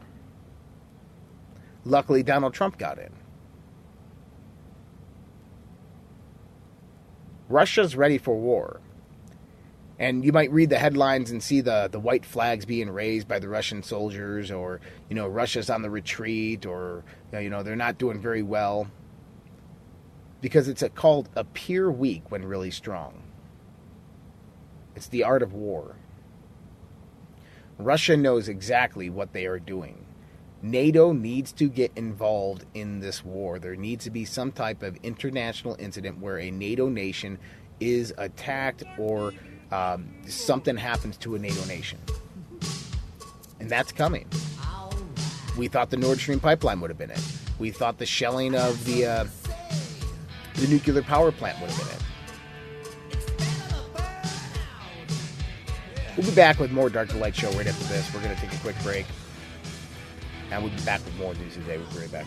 Luckily, 1.84 2.22
Donald 2.22 2.54
Trump 2.54 2.78
got 2.78 2.98
in. 2.98 3.10
Russia's 7.48 7.94
ready 7.94 8.16
for 8.16 8.34
war. 8.34 8.80
And 10.02 10.24
you 10.24 10.32
might 10.32 10.50
read 10.50 10.68
the 10.68 10.78
headlines 10.78 11.30
and 11.30 11.40
see 11.40 11.60
the, 11.60 11.88
the 11.88 12.00
white 12.00 12.26
flags 12.26 12.64
being 12.64 12.90
raised 12.90 13.28
by 13.28 13.38
the 13.38 13.48
Russian 13.48 13.84
soldiers, 13.84 14.50
or, 14.50 14.80
you 15.08 15.14
know, 15.14 15.28
Russia's 15.28 15.70
on 15.70 15.82
the 15.82 15.90
retreat, 15.90 16.66
or, 16.66 17.04
uh, 17.32 17.38
you 17.38 17.48
know, 17.48 17.62
they're 17.62 17.76
not 17.76 17.98
doing 17.98 18.20
very 18.20 18.42
well. 18.42 18.88
Because 20.40 20.66
it's 20.66 20.82
a, 20.82 20.88
called 20.88 21.28
appear 21.36 21.88
weak 21.88 22.32
when 22.32 22.44
really 22.44 22.72
strong. 22.72 23.22
It's 24.96 25.06
the 25.06 25.22
art 25.22 25.40
of 25.40 25.52
war. 25.52 25.94
Russia 27.78 28.16
knows 28.16 28.48
exactly 28.48 29.08
what 29.08 29.32
they 29.32 29.46
are 29.46 29.60
doing. 29.60 30.04
NATO 30.62 31.12
needs 31.12 31.52
to 31.52 31.68
get 31.68 31.92
involved 31.94 32.64
in 32.74 32.98
this 32.98 33.24
war. 33.24 33.60
There 33.60 33.76
needs 33.76 34.02
to 34.06 34.10
be 34.10 34.24
some 34.24 34.50
type 34.50 34.82
of 34.82 34.96
international 35.04 35.76
incident 35.78 36.18
where 36.18 36.40
a 36.40 36.50
NATO 36.50 36.88
nation 36.88 37.38
is 37.78 38.12
attacked 38.18 38.82
or 38.98 39.32
um, 39.72 40.06
something 40.26 40.76
happens 40.76 41.16
to 41.18 41.34
a 41.34 41.38
NATO 41.38 41.64
nation. 41.64 41.98
And 43.58 43.68
that's 43.70 43.90
coming. 43.90 44.28
We 45.56 45.68
thought 45.68 45.90
the 45.90 45.96
Nord 45.96 46.18
Stream 46.18 46.40
pipeline 46.40 46.80
would 46.80 46.90
have 46.90 46.98
been 46.98 47.10
it. 47.10 47.22
We 47.58 47.70
thought 47.70 47.98
the 47.98 48.06
shelling 48.06 48.54
of 48.54 48.84
the 48.84 49.06
uh, 49.06 49.24
the 50.54 50.68
nuclear 50.68 51.02
power 51.02 51.32
plant 51.32 51.60
would 51.60 51.70
have 51.70 51.78
been 51.78 51.88
it. 51.88 52.02
We'll 56.16 56.26
be 56.26 56.34
back 56.34 56.58
with 56.58 56.70
more 56.72 56.90
Dark 56.90 57.08
to 57.10 57.16
Light 57.16 57.34
Show 57.34 57.50
right 57.52 57.66
after 57.66 57.84
this. 57.84 58.12
We're 58.12 58.22
going 58.22 58.34
to 58.34 58.40
take 58.40 58.52
a 58.52 58.58
quick 58.58 58.76
break. 58.82 59.06
And 60.50 60.62
we'll 60.62 60.72
be 60.72 60.82
back 60.82 61.02
with 61.04 61.16
more 61.16 61.34
news 61.34 61.54
today. 61.54 61.78
We'll 61.78 61.90
be 61.90 62.00
right 62.00 62.12
back. 62.12 62.26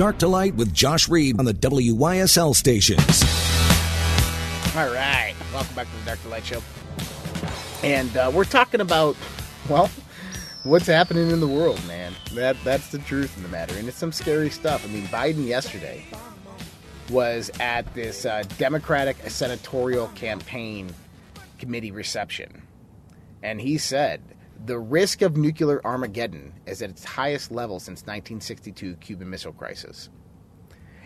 Dark 0.00 0.16
to 0.16 0.28
Light 0.28 0.54
with 0.54 0.72
Josh 0.72 1.10
Reed 1.10 1.38
on 1.38 1.44
the 1.44 1.52
WYSL 1.52 2.54
stations. 2.56 3.22
All 4.74 4.90
right. 4.94 5.34
Welcome 5.52 5.74
back 5.74 5.90
to 5.90 5.96
the 5.98 6.06
Dark 6.06 6.22
to 6.22 6.28
Light 6.28 6.42
Show. 6.42 6.62
And 7.84 8.16
uh, 8.16 8.30
we're 8.32 8.44
talking 8.44 8.80
about, 8.80 9.14
well, 9.68 9.90
what's 10.62 10.86
happening 10.86 11.30
in 11.30 11.40
the 11.40 11.46
world, 11.46 11.86
man. 11.86 12.14
That 12.32 12.56
that's 12.64 12.88
the 12.88 12.98
truth 13.00 13.36
in 13.36 13.42
the 13.42 13.50
matter, 13.50 13.76
and 13.76 13.88
it's 13.88 13.98
some 13.98 14.10
scary 14.10 14.48
stuff. 14.48 14.86
I 14.86 14.88
mean, 14.88 15.04
Biden 15.08 15.46
yesterday 15.46 16.06
was 17.10 17.50
at 17.60 17.92
this 17.92 18.24
uh, 18.24 18.44
Democratic 18.56 19.18
senatorial 19.28 20.08
campaign 20.14 20.94
committee 21.58 21.90
reception, 21.90 22.62
and 23.42 23.60
he 23.60 23.76
said 23.76 24.22
the 24.64 24.78
risk 24.78 25.22
of 25.22 25.36
nuclear 25.36 25.80
Armageddon 25.84 26.52
is 26.66 26.82
at 26.82 26.90
its 26.90 27.04
highest 27.04 27.50
level 27.50 27.80
since 27.80 28.00
1962 28.00 28.96
Cuban 28.96 29.30
Missile 29.30 29.52
Crisis, 29.52 30.10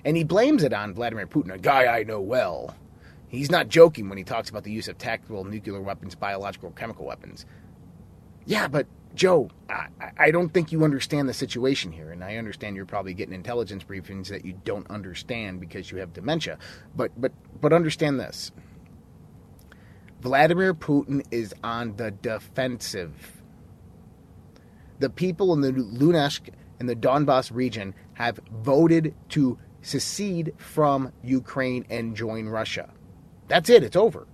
and 0.04 0.16
he 0.16 0.24
blames 0.24 0.62
it 0.62 0.72
on 0.72 0.94
Vladimir 0.94 1.26
Putin, 1.26 1.52
a 1.52 1.58
guy 1.58 1.86
I 1.86 2.02
know 2.02 2.20
well. 2.20 2.76
He's 3.28 3.50
not 3.50 3.68
joking 3.68 4.08
when 4.08 4.18
he 4.18 4.24
talks 4.24 4.48
about 4.50 4.64
the 4.64 4.72
use 4.72 4.86
of 4.88 4.98
tactical 4.98 5.44
nuclear 5.44 5.80
weapons, 5.80 6.14
biological, 6.14 6.70
chemical 6.72 7.04
weapons. 7.04 7.46
Yeah, 8.44 8.68
but 8.68 8.86
Joe, 9.14 9.50
I, 9.70 9.88
I 10.18 10.30
don't 10.30 10.50
think 10.52 10.72
you 10.72 10.84
understand 10.84 11.28
the 11.28 11.34
situation 11.34 11.92
here, 11.92 12.10
and 12.10 12.22
I 12.22 12.36
understand 12.36 12.76
you're 12.76 12.84
probably 12.84 13.14
getting 13.14 13.34
intelligence 13.34 13.84
briefings 13.84 14.28
that 14.28 14.44
you 14.44 14.60
don't 14.64 14.88
understand 14.90 15.60
because 15.60 15.90
you 15.90 15.98
have 15.98 16.12
dementia. 16.12 16.58
But 16.96 17.12
but 17.20 17.32
but 17.60 17.72
understand 17.72 18.20
this: 18.20 18.50
Vladimir 20.20 20.74
Putin 20.74 21.24
is 21.30 21.54
on 21.62 21.96
the 21.96 22.10
defensive. 22.10 23.33
The 24.98 25.10
people 25.10 25.52
in 25.52 25.60
the 25.60 25.72
Luhansk 25.72 26.50
and 26.80 26.88
the 26.88 26.96
Donbass 26.96 27.50
region 27.52 27.94
have 28.14 28.38
voted 28.62 29.14
to 29.30 29.58
secede 29.82 30.54
from 30.56 31.12
Ukraine 31.22 31.84
and 31.90 32.16
join 32.16 32.46
Russia. 32.46 32.90
That's 33.48 33.68
it. 33.68 33.82
It's 33.82 33.96
over. 33.96 34.26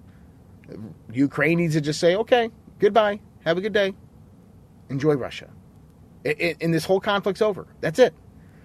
Ukraine 1.13 1.59
needs 1.59 1.75
to 1.75 1.81
just 1.81 1.99
say, 1.99 2.15
okay, 2.17 2.51
goodbye. 2.79 3.21
Have 3.45 3.59
a 3.59 3.61
good 3.61 3.73
day. 3.73 3.95
Enjoy 4.89 5.15
Russia. 5.15 5.49
And 6.25 6.73
this 6.75 6.85
whole 6.85 7.01
conflict's 7.01 7.43
over. 7.43 7.67
That's 7.81 7.99
it. 7.99 8.15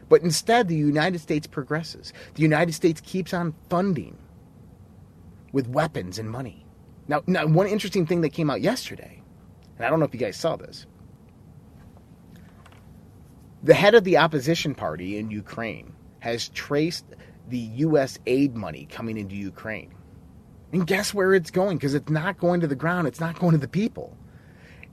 But 0.09 0.21
instead, 0.21 0.67
the 0.67 0.75
United 0.75 1.19
States 1.19 1.47
progresses. 1.47 2.13
The 2.35 2.41
United 2.41 2.73
States 2.73 3.01
keeps 3.01 3.33
on 3.33 3.55
funding 3.69 4.17
with 5.51 5.67
weapons 5.67 6.19
and 6.19 6.29
money. 6.29 6.65
Now, 7.07 7.23
now, 7.25 7.47
one 7.47 7.67
interesting 7.67 8.05
thing 8.05 8.21
that 8.21 8.29
came 8.29 8.49
out 8.49 8.61
yesterday, 8.61 9.23
and 9.77 9.85
I 9.85 9.89
don't 9.89 9.99
know 9.99 10.05
if 10.05 10.13
you 10.13 10.19
guys 10.19 10.37
saw 10.37 10.55
this. 10.55 10.85
The 13.65 13.73
head 13.73 13.95
of 13.95 14.03
the 14.03 14.17
opposition 14.17 14.75
party 14.75 15.17
in 15.17 15.31
Ukraine 15.31 15.91
has 16.19 16.49
traced 16.49 17.03
the 17.49 17.57
U.S. 17.57 18.19
aid 18.27 18.55
money 18.55 18.85
coming 18.91 19.17
into 19.17 19.35
Ukraine. 19.35 19.91
And 20.71 20.85
guess 20.85 21.15
where 21.15 21.33
it's 21.33 21.49
going? 21.49 21.77
Because 21.77 21.95
it's 21.95 22.11
not 22.11 22.37
going 22.37 22.61
to 22.61 22.67
the 22.67 22.75
ground, 22.75 23.07
it's 23.07 23.19
not 23.19 23.39
going 23.39 23.53
to 23.53 23.57
the 23.57 23.67
people. 23.67 24.15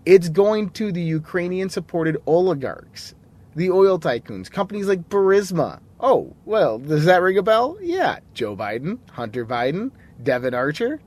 It's 0.07 0.31
going 0.31 0.71
to 0.71 0.91
the 0.91 1.03
Ukrainian 1.03 1.69
supported 1.69 2.17
oligarchs, 2.25 3.15
the 3.55 3.71
oil 3.71 3.99
tycoons, 3.99 4.51
companies 4.51 4.87
like 4.87 5.07
Burisma. 5.11 5.81
Oh, 6.01 6.35
well, 6.47 6.79
does 6.79 7.05
that 7.05 7.21
ring 7.21 7.37
a 7.37 7.43
bell? 7.43 7.77
Yeah. 7.79 8.21
Joe 8.33 8.57
Biden, 8.57 8.99
Hunter 9.11 9.45
Biden, 9.45 9.91
Devon 10.23 10.55
Archer. 10.55 10.99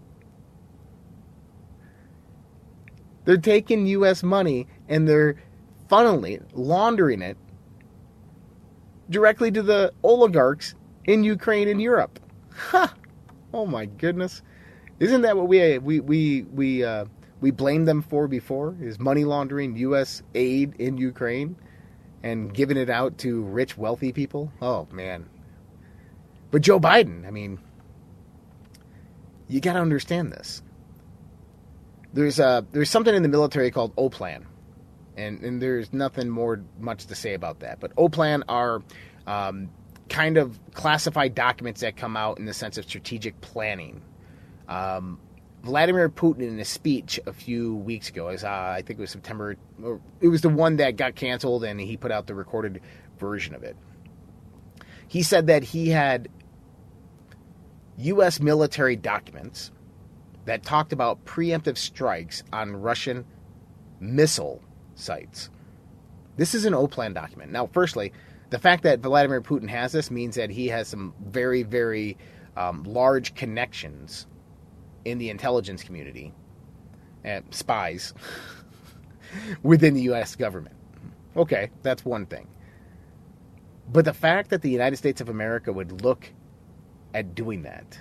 They're 3.24 3.38
taking 3.38 3.88
U.S. 3.88 4.22
money 4.22 4.68
and 4.88 5.08
they're 5.08 5.38
funneling, 5.90 6.44
laundering 6.54 7.24
it 7.24 7.38
directly 9.10 9.52
to 9.52 9.62
the 9.62 9.94
oligarchs 10.04 10.76
in 11.06 11.24
Ukraine 11.24 11.68
and 11.68 11.82
Europe. 11.82 12.20
Ha! 12.56 12.94
Oh 13.54 13.66
my 13.66 13.86
goodness. 13.86 14.42
Isn't 15.00 15.22
that 15.22 15.38
what 15.38 15.48
we 15.48 15.78
we 15.78 16.00
we 16.00 16.42
we 16.44 16.84
uh, 16.84 17.06
we 17.42 17.52
blamed 17.52 17.88
them 17.88 18.02
for 18.02 18.28
before? 18.28 18.76
Is 18.82 19.00
money 19.00 19.26
laundering 19.26 19.76
U.S. 19.78 20.24
aid 20.34 20.76
in 20.80 20.98
Ukraine 20.98 21.56
and 22.24 22.54
giving 22.54 22.78
it 22.78 22.90
out 22.90 23.18
to 23.20 23.44
rich, 23.44 23.78
wealthy 23.78 24.12
people? 24.12 24.52
Oh 24.62 24.88
man! 24.92 25.30
But 26.52 26.62
Joe 26.62 26.80
Biden, 26.80 27.28
I 27.28 27.32
mean, 27.32 27.60
you 29.48 29.60
got 29.60 29.74
to 29.74 29.80
understand 29.80 30.32
this. 30.32 30.62
There's 32.14 32.40
uh 32.40 32.62
there's 32.72 32.90
something 32.90 33.14
in 33.14 33.22
the 33.24 33.30
military 33.30 33.72
called 33.72 33.94
OPLAN, 33.98 34.46
and 35.18 35.42
and 35.42 35.62
there's 35.62 35.94
nothing 35.94 36.30
more 36.30 36.62
much 36.80 37.06
to 37.08 37.16
say 37.16 37.34
about 37.34 37.60
that. 37.60 37.80
But 37.80 37.96
OPLAN 37.96 38.44
are 38.48 38.82
um, 39.28 39.70
kind 40.10 40.38
of 40.38 40.60
classified 40.74 41.36
documents 41.36 41.82
that 41.82 41.98
come 41.98 42.16
out 42.16 42.38
in 42.38 42.46
the 42.46 42.54
sense 42.54 42.78
of 42.78 42.86
strategic 42.86 43.40
planning 43.42 44.02
um, 44.68 45.20
Vladimir 45.64 46.10
Putin, 46.10 46.42
in 46.42 46.60
a 46.60 46.66
speech 46.66 47.20
a 47.26 47.34
few 47.34 47.76
weeks 47.76 48.10
ago, 48.10 48.28
as 48.28 48.44
uh, 48.44 48.50
I 48.50 48.84
think 48.86 49.00
it 49.00 49.02
was 49.02 49.12
September, 49.12 49.56
it 50.22 50.28
was 50.28 50.42
the 50.42 50.50
one 50.50 50.78
that 50.78 50.96
got 50.96 51.16
canceled, 51.16 51.64
and 51.64 51.80
he 51.80 51.98
put 51.98 52.12
out 52.12 52.28
the 52.28 52.36
recorded 52.36 52.82
version 53.18 53.56
of 53.56 53.64
it. 53.64 53.76
He 55.08 55.24
said 55.24 55.48
that 55.48 55.64
he 55.64 55.90
had 55.90 56.30
U.S. 57.98 58.40
military 58.40 58.96
documents 58.96 59.72
that 60.46 60.64
talked 60.64 60.94
about 60.94 61.26
preemptive 61.26 61.78
strikes 61.78 62.44
on 62.54 62.76
Russian 62.76 63.26
missile 64.00 64.62
sites. 64.96 65.50
This 66.38 66.54
is 66.54 66.66
an 66.66 66.74
OPLAN 66.74 67.14
document. 67.14 67.52
Now, 67.52 67.68
firstly, 67.68 68.12
the 68.50 68.60
fact 68.60 68.84
that 68.84 69.00
Vladimir 69.00 69.42
Putin 69.42 69.70
has 69.70 69.92
this 69.92 70.12
means 70.12 70.36
that 70.36 70.50
he 70.50 70.68
has 70.68 70.88
some 70.88 71.14
very, 71.26 71.64
very 71.64 72.18
um, 72.58 72.84
large 72.84 73.36
connections 73.36 74.28
in 75.04 75.18
the 75.18 75.30
intelligence 75.30 75.84
community 75.84 76.34
and 77.24 77.44
spies 77.54 78.14
within 79.64 79.94
the 79.94 80.02
U.S. 80.04 80.36
government. 80.36 80.76
Okay, 81.36 81.70
that's 81.84 82.06
one 82.06 82.26
thing. 82.26 82.48
But 83.92 84.06
the 84.06 84.14
fact 84.14 84.50
that 84.50 84.62
the 84.62 84.70
United 84.70 84.98
States 84.98 85.22
of 85.22 85.30
America 85.30 85.72
would 85.72 86.02
look 86.04 86.30
at 87.14 87.36
doing 87.36 87.64
that, 87.64 88.00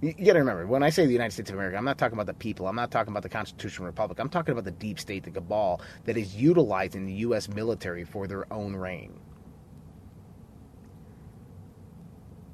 you, 0.00 0.12
got 0.12 0.34
to 0.34 0.40
remember, 0.40 0.66
when 0.66 0.82
I 0.82 0.90
say 0.90 1.06
the 1.06 1.12
United 1.12 1.32
States 1.32 1.50
of 1.50 1.56
America, 1.56 1.76
I'm 1.76 1.84
not 1.84 1.96
talking 1.96 2.14
about 2.14 2.26
the 2.26 2.34
people. 2.34 2.66
I'm 2.66 2.76
not 2.76 2.90
talking 2.90 3.12
about 3.12 3.22
the 3.22 3.28
Constitutional 3.28 3.86
Republic. 3.86 4.18
I'm 4.18 4.28
talking 4.28 4.52
about 4.52 4.64
the 4.64 4.70
deep 4.70 5.00
state, 5.00 5.24
the 5.24 5.30
cabal 5.30 5.80
that 6.04 6.16
is 6.16 6.36
utilizing 6.36 7.06
the 7.06 7.14
U.S. 7.14 7.48
military 7.48 8.04
for 8.04 8.26
their 8.26 8.52
own 8.52 8.76
reign. 8.76 9.18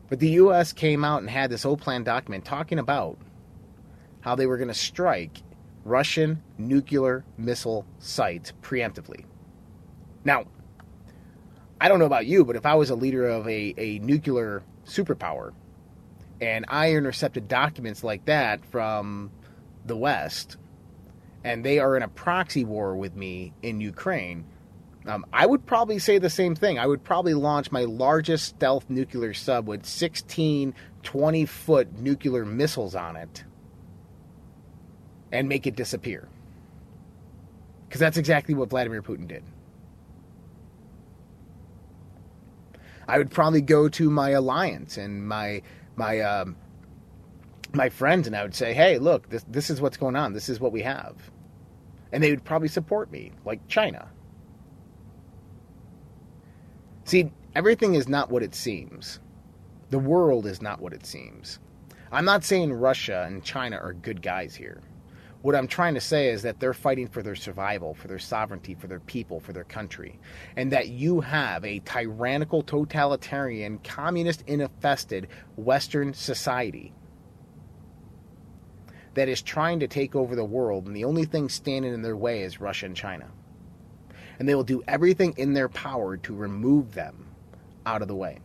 But 0.08 0.20
the 0.20 0.28
U.S. 0.30 0.72
came 0.72 1.04
out 1.04 1.20
and 1.20 1.30
had 1.30 1.50
this 1.50 1.64
OPLAN 1.64 2.04
document 2.04 2.44
talking 2.44 2.78
about 2.78 3.18
how 4.20 4.36
they 4.36 4.46
were 4.46 4.56
going 4.56 4.68
to 4.68 4.74
strike 4.74 5.42
Russian 5.84 6.42
nuclear 6.58 7.24
missile 7.36 7.86
sites 7.98 8.52
preemptively. 8.62 9.24
Now, 10.24 10.44
I 11.80 11.88
don't 11.88 11.98
know 11.98 12.04
about 12.04 12.26
you, 12.26 12.44
but 12.44 12.54
if 12.54 12.64
I 12.64 12.74
was 12.76 12.90
a 12.90 12.94
leader 12.94 13.26
of 13.26 13.48
a, 13.48 13.74
a 13.76 13.98
nuclear 13.98 14.62
superpower 14.86 15.52
and 16.42 16.64
I 16.68 16.92
intercepted 16.92 17.46
documents 17.46 18.02
like 18.02 18.24
that 18.24 18.64
from 18.66 19.30
the 19.86 19.96
West 19.96 20.56
and 21.44 21.64
they 21.64 21.78
are 21.78 21.96
in 21.96 22.02
a 22.02 22.08
proxy 22.08 22.64
war 22.64 22.96
with 22.96 23.14
me 23.16 23.52
in 23.62 23.80
Ukraine, 23.80 24.44
um, 25.06 25.24
I 25.32 25.46
would 25.46 25.66
probably 25.66 25.98
say 25.98 26.18
the 26.18 26.30
same 26.30 26.54
thing. 26.54 26.78
I 26.78 26.86
would 26.86 27.02
probably 27.02 27.34
launch 27.34 27.72
my 27.72 27.82
largest 27.82 28.46
stealth 28.46 28.88
nuclear 28.90 29.34
sub 29.34 29.66
with 29.66 29.86
16 29.86 30.74
20 31.02 31.46
foot 31.46 31.98
nuclear 31.98 32.44
missiles 32.44 32.94
on 32.94 33.16
it 33.16 33.44
and 35.32 35.48
make 35.48 35.66
it 35.66 35.74
disappear. 35.74 36.28
Because 37.88 38.00
that's 38.00 38.16
exactly 38.16 38.54
what 38.54 38.70
Vladimir 38.70 39.02
Putin 39.02 39.26
did. 39.26 39.42
I 43.08 43.18
would 43.18 43.30
probably 43.30 43.60
go 43.60 43.88
to 43.88 44.10
my 44.10 44.30
alliance 44.30 44.96
and 44.96 45.26
my 45.26 45.62
my 45.96 46.20
um, 46.20 46.56
my 47.72 47.88
friends, 47.88 48.26
and 48.26 48.36
I 48.36 48.42
would 48.42 48.54
say, 48.54 48.72
"Hey, 48.74 48.98
look, 48.98 49.28
this 49.28 49.44
this 49.48 49.70
is 49.70 49.80
what's 49.80 49.96
going 49.96 50.16
on. 50.16 50.32
This 50.32 50.48
is 50.48 50.60
what 50.60 50.72
we 50.72 50.82
have," 50.82 51.16
and 52.12 52.22
they 52.22 52.30
would 52.30 52.44
probably 52.44 52.68
support 52.68 53.10
me, 53.10 53.32
like 53.44 53.66
China. 53.68 54.08
See, 57.04 57.32
everything 57.54 57.94
is 57.94 58.08
not 58.08 58.30
what 58.30 58.42
it 58.42 58.54
seems. 58.54 59.20
The 59.90 59.98
world 59.98 60.46
is 60.46 60.62
not 60.62 60.80
what 60.80 60.92
it 60.92 61.04
seems. 61.04 61.58
I'm 62.10 62.24
not 62.24 62.44
saying 62.44 62.72
Russia 62.72 63.24
and 63.26 63.42
China 63.42 63.76
are 63.76 63.92
good 63.92 64.22
guys 64.22 64.54
here. 64.54 64.80
What 65.42 65.56
I'm 65.56 65.66
trying 65.66 65.94
to 65.94 66.00
say 66.00 66.28
is 66.28 66.42
that 66.42 66.60
they're 66.60 66.72
fighting 66.72 67.08
for 67.08 67.20
their 67.20 67.34
survival, 67.34 67.94
for 67.94 68.06
their 68.06 68.20
sovereignty, 68.20 68.74
for 68.74 68.86
their 68.86 69.00
people, 69.00 69.40
for 69.40 69.52
their 69.52 69.64
country. 69.64 70.20
And 70.56 70.70
that 70.70 70.88
you 70.88 71.20
have 71.20 71.64
a 71.64 71.80
tyrannical, 71.80 72.62
totalitarian, 72.62 73.78
communist 73.78 74.44
infested 74.46 75.26
Western 75.56 76.14
society 76.14 76.92
that 79.14 79.28
is 79.28 79.42
trying 79.42 79.80
to 79.80 79.88
take 79.88 80.14
over 80.14 80.34
the 80.36 80.44
world, 80.44 80.86
and 80.86 80.96
the 80.96 81.04
only 81.04 81.24
thing 81.24 81.48
standing 81.48 81.92
in 81.92 82.02
their 82.02 82.16
way 82.16 82.42
is 82.42 82.60
Russia 82.60 82.86
and 82.86 82.96
China. 82.96 83.28
And 84.38 84.48
they 84.48 84.54
will 84.54 84.64
do 84.64 84.82
everything 84.88 85.34
in 85.36 85.52
their 85.54 85.68
power 85.68 86.16
to 86.18 86.34
remove 86.34 86.94
them 86.94 87.26
out 87.84 88.00
of 88.00 88.08
the 88.08 88.14
way. 88.14 88.38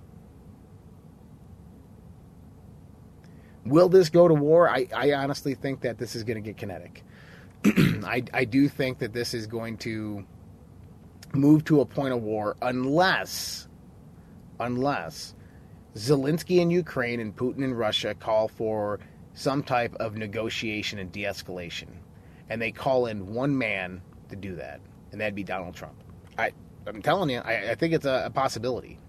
Will 3.70 3.90
this 3.90 4.10
go 4.10 4.28
to 4.28 4.34
war? 4.34 4.70
I, 4.70 4.88
I 4.96 5.14
honestly 5.14 5.56
think 5.56 5.82
that 5.82 5.98
this 5.98 6.16
is 6.16 6.24
going 6.24 6.42
to 6.42 6.42
get 6.42 6.58
kinetic. 6.58 7.04
I, 7.66 8.24
I 8.34 8.46
do 8.46 8.70
think 8.70 9.00
that 9.00 9.14
this 9.14 9.34
is 9.34 9.48
going 9.48 9.78
to 9.80 10.26
move 11.34 11.66
to 11.66 11.82
a 11.82 11.86
point 11.86 12.14
of 12.14 12.22
war 12.22 12.56
unless, 12.62 13.68
unless 14.60 15.36
Zelensky 15.96 16.60
in 16.60 16.70
Ukraine 16.70 17.20
and 17.20 17.36
Putin 17.36 17.64
in 17.64 17.74
Russia 17.74 18.16
call 18.16 18.48
for 18.48 19.00
some 19.34 19.64
type 19.64 19.96
of 19.96 20.16
negotiation 20.16 21.00
and 21.00 21.12
de 21.12 21.24
escalation. 21.24 21.90
And 22.50 22.62
they 22.62 22.72
call 22.72 23.08
in 23.08 23.34
one 23.34 23.58
man 23.58 24.02
to 24.30 24.36
do 24.36 24.56
that, 24.56 24.80
and 25.12 25.20
that'd 25.20 25.36
be 25.36 25.44
Donald 25.44 25.76
Trump. 25.76 25.96
I, 26.38 26.52
I'm 26.86 27.02
telling 27.02 27.30
you, 27.30 27.40
I, 27.40 27.72
I 27.72 27.76
think 27.76 27.94
it's 27.94 28.06
a, 28.06 28.24
a 28.26 28.30
possibility. 28.30 29.00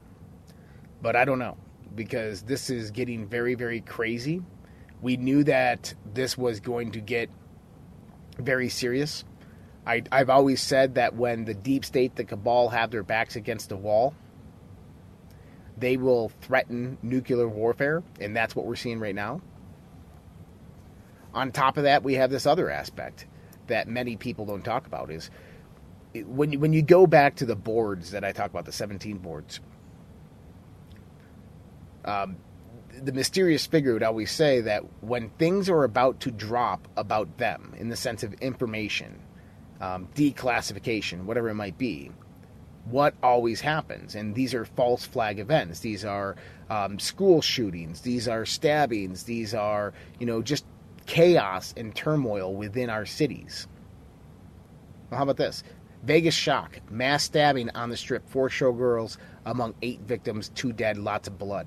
But 1.00 1.14
I 1.14 1.24
don't 1.24 1.38
know, 1.38 1.56
because 1.94 2.42
this 2.42 2.70
is 2.70 2.90
getting 2.90 3.26
very, 3.26 3.54
very 3.54 3.80
crazy. 3.80 4.42
We 5.00 5.16
knew 5.16 5.44
that 5.44 5.94
this 6.12 6.36
was 6.36 6.60
going 6.60 6.92
to 6.92 7.00
get 7.00 7.30
very 8.38 8.68
serious. 8.68 9.24
I, 9.86 10.02
I've 10.12 10.30
always 10.30 10.60
said 10.60 10.96
that 10.96 11.14
when 11.14 11.44
the 11.44 11.54
deep 11.54 11.84
state, 11.84 12.16
the 12.16 12.24
cabal, 12.24 12.68
have 12.68 12.90
their 12.90 13.02
backs 13.02 13.36
against 13.36 13.68
the 13.68 13.76
wall, 13.76 14.14
they 15.76 15.96
will 15.96 16.30
threaten 16.40 16.98
nuclear 17.02 17.48
warfare, 17.48 18.02
and 18.20 18.36
that's 18.36 18.54
what 18.54 18.66
we're 18.66 18.76
seeing 18.76 18.98
right 18.98 19.14
now. 19.14 19.40
On 21.32 21.52
top 21.52 21.76
of 21.76 21.84
that, 21.84 22.02
we 22.02 22.14
have 22.14 22.30
this 22.30 22.46
other 22.46 22.68
aspect 22.70 23.26
that 23.68 23.86
many 23.86 24.16
people 24.16 24.44
don't 24.44 24.64
talk 24.64 24.86
about 24.86 25.10
is 25.10 25.30
when 26.26 26.52
you, 26.52 26.58
when 26.58 26.72
you 26.72 26.82
go 26.82 27.06
back 27.06 27.36
to 27.36 27.46
the 27.46 27.56
boards 27.56 28.10
that 28.10 28.24
I 28.24 28.32
talk 28.32 28.50
about, 28.50 28.64
the 28.64 28.72
17 28.72 29.18
boards, 29.18 29.60
um, 32.08 32.36
the 33.02 33.12
mysterious 33.12 33.66
figure 33.66 33.92
would 33.92 34.02
always 34.02 34.30
say 34.30 34.60
that 34.62 34.82
when 35.02 35.28
things 35.30 35.68
are 35.68 35.84
about 35.84 36.20
to 36.20 36.30
drop 36.30 36.88
about 36.96 37.38
them, 37.38 37.74
in 37.76 37.88
the 37.88 37.96
sense 37.96 38.22
of 38.22 38.32
information, 38.34 39.20
um, 39.80 40.08
declassification, 40.14 41.24
whatever 41.24 41.48
it 41.48 41.54
might 41.54 41.78
be, 41.78 42.10
what 42.86 43.14
always 43.22 43.60
happens. 43.60 44.14
And 44.14 44.34
these 44.34 44.54
are 44.54 44.64
false 44.64 45.04
flag 45.04 45.38
events. 45.38 45.80
These 45.80 46.04
are 46.04 46.36
um, 46.70 46.98
school 46.98 47.42
shootings. 47.42 48.00
These 48.00 48.26
are 48.26 48.46
stabbings. 48.46 49.24
These 49.24 49.54
are, 49.54 49.92
you 50.18 50.26
know, 50.26 50.42
just 50.42 50.64
chaos 51.06 51.74
and 51.76 51.94
turmoil 51.94 52.54
within 52.54 52.90
our 52.90 53.06
cities. 53.06 53.68
Well, 55.10 55.18
how 55.18 55.24
about 55.24 55.36
this? 55.36 55.62
Vegas 56.02 56.34
shock, 56.34 56.80
mass 56.90 57.24
stabbing 57.24 57.70
on 57.70 57.90
the 57.90 57.96
strip, 57.96 58.28
four 58.28 58.48
showgirls 58.48 59.18
among 59.44 59.74
eight 59.82 60.00
victims, 60.00 60.48
two 60.54 60.72
dead, 60.72 60.96
lots 60.96 61.28
of 61.28 61.38
blood. 61.38 61.66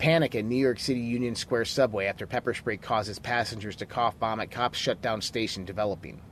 Panic 0.00 0.34
at 0.34 0.46
New 0.46 0.56
York 0.56 0.80
City 0.80 1.00
Union 1.00 1.34
Square 1.34 1.66
subway 1.66 2.06
after 2.06 2.26
pepper 2.26 2.54
spray 2.54 2.78
causes 2.78 3.18
passengers 3.18 3.76
to 3.76 3.86
cough 3.86 4.18
bomb 4.18 4.40
at 4.40 4.50
cops 4.50 4.78
shut 4.78 5.02
down 5.02 5.20
station 5.20 5.66
developing. 5.66 6.22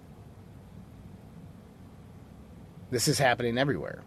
This 2.90 3.08
is 3.08 3.18
happening 3.18 3.58
everywhere. 3.58 4.02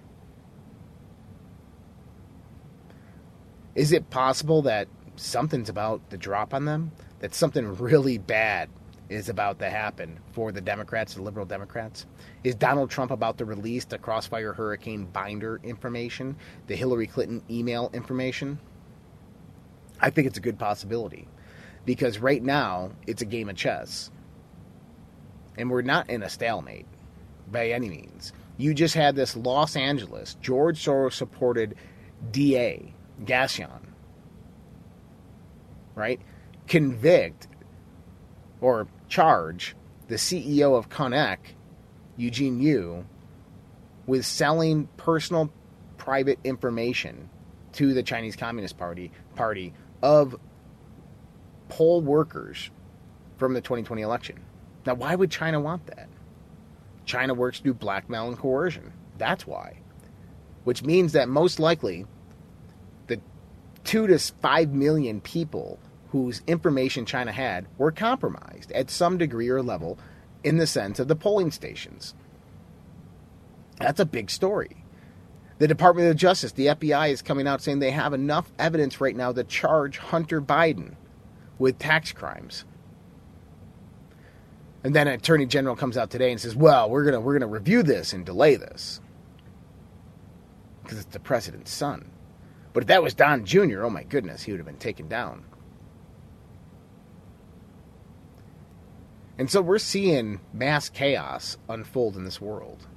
Is 3.76 3.92
it 3.92 4.10
possible 4.10 4.64
that 4.64 4.88
something's 5.16 5.70
about 5.70 6.10
to 6.10 6.18
drop 6.18 6.56
on 6.56 6.66
them? 6.66 6.92
That 7.20 7.36
something 7.36 7.78
really 7.78 8.18
bad 8.18 8.68
is 9.10 9.30
about 9.30 9.60
to 9.60 9.70
happen 9.70 10.20
for 10.32 10.52
the 10.52 10.60
Democrats, 10.60 11.14
the 11.14 11.22
liberal 11.22 11.46
Democrats? 11.46 12.08
Is 12.44 12.56
Donald 12.56 12.90
Trump 12.90 13.12
about 13.12 13.38
to 13.38 13.46
release 13.46 13.86
the 13.86 14.00
Crossfire 14.00 14.54
Hurricane 14.54 15.06
binder 15.06 15.62
information, 15.64 16.36
the 16.66 16.76
Hillary 16.76 17.06
Clinton 17.06 17.44
email 17.48 17.92
information? 17.94 18.58
I 20.02 20.10
think 20.10 20.28
it's 20.28 20.38
a 20.38 20.42
good 20.42 20.60
possibility 20.60 21.28
because 21.86 22.20
right 22.20 22.42
now 22.42 22.92
it's 23.08 23.22
a 23.22 23.26
game 23.26 23.50
of 23.50 23.56
chess. 23.56 24.12
And 25.58 25.70
we're 25.70 25.82
not 25.82 26.10
in 26.10 26.24
a 26.24 26.30
stalemate 26.30 26.88
by 27.52 27.70
any 27.70 27.90
means. 27.90 28.34
You 28.58 28.74
just 28.74 28.96
had 28.96 29.16
this 29.16 29.36
Los 29.36 29.76
Angeles, 29.76 30.36
George 30.42 30.84
Soros 30.84 31.14
supported 31.14 31.76
DA, 32.32 32.94
Gascón, 33.24 33.82
right? 35.96 36.20
Convict 36.68 37.48
or 38.60 38.88
charge 39.08 39.76
the 40.08 40.16
CEO 40.16 40.78
of 40.78 40.90
Konnech, 40.90 41.40
Eugene 42.18 42.62
Yu, 42.62 43.06
with 44.06 44.26
selling 44.26 44.88
personal 44.98 45.52
private 45.98 46.40
information 46.44 47.30
to 47.74 47.94
the 47.94 48.04
Chinese 48.04 48.36
Communist 48.36 48.78
Party 48.78 49.12
party 49.36 49.74
of 50.02 50.36
poll 51.70 52.02
workers 52.02 52.70
from 53.38 53.54
the 53.54 53.62
2020 53.62 54.02
election. 54.02 54.40
Now, 54.86 54.96
why 54.96 55.16
would 55.16 55.32
China 55.32 55.60
want 55.60 55.88
that? 55.88 56.10
China 57.06 57.34
works 57.34 57.60
through 57.60 57.76
blackmail 57.76 58.28
and 58.28 58.38
coercion. 58.38 58.94
That's 59.18 59.46
why. 59.46 59.78
Which 60.64 60.84
means 60.84 61.14
that 61.14 61.30
most 61.30 61.60
likely 61.60 62.06
the 63.08 63.20
two 63.84 64.08
to 64.08 64.20
five 64.20 64.72
million 64.72 65.22
people 65.22 65.80
whose 66.10 66.42
information 66.46 67.06
China 67.06 67.32
had 67.32 67.68
were 67.78 67.92
compromised 67.92 68.72
at 68.74 68.90
some 68.90 69.18
degree 69.18 69.50
or 69.50 69.62
level 69.62 69.98
in 70.44 70.58
the 70.58 70.68
sense 70.68 71.00
of 71.00 71.08
the 71.08 71.16
polling 71.16 71.52
stations. 71.52 72.14
That's 73.78 74.00
a 74.00 74.06
big 74.06 74.30
story. 74.30 74.81
The 75.62 75.68
Department 75.68 76.10
of 76.10 76.16
Justice, 76.16 76.54
the 76.54 76.66
FBI, 76.66 77.12
is 77.12 77.22
coming 77.22 77.46
out 77.46 77.62
saying 77.62 77.78
they 77.78 77.92
have 77.92 78.14
enough 78.14 78.52
evidence 78.58 79.00
right 79.00 79.16
now 79.16 79.32
to 79.32 79.44
charge 79.44 80.00
Hunter 80.00 80.42
Biden 80.42 80.96
with 81.60 81.78
tax 81.78 82.12
crimes. 82.12 82.66
And 84.84 84.96
then 84.96 85.08
Attorney 85.08 85.46
General 85.46 85.76
comes 85.76 85.98
out 85.98 86.10
today 86.10 86.32
and 86.32 86.42
says, 86.42 86.56
"Well, 86.56 86.90
we're 86.90 87.06
gonna 87.06 87.20
we're 87.20 87.34
gonna 87.34 87.46
review 87.46 87.84
this 87.84 88.12
and 88.12 88.26
delay 88.26 88.56
this 88.56 89.02
because 90.82 90.98
it's 90.98 91.14
the 91.14 91.20
president's 91.20 91.70
son." 91.70 92.10
But 92.74 92.82
if 92.82 92.88
that 92.88 93.04
was 93.04 93.14
Don 93.14 93.46
Jr., 93.46 93.84
oh 93.84 93.92
my 93.92 94.02
goodness, 94.02 94.42
he 94.42 94.52
would 94.52 94.58
have 94.58 94.66
been 94.66 94.78
taken 94.78 95.08
down. 95.08 95.44
And 99.38 99.48
so 99.48 99.62
we're 99.62 99.78
seeing 99.78 100.40
mass 100.52 100.90
chaos 100.90 101.58
unfold 101.70 102.18
in 102.18 102.24
this 102.24 102.42
world. 102.42 102.88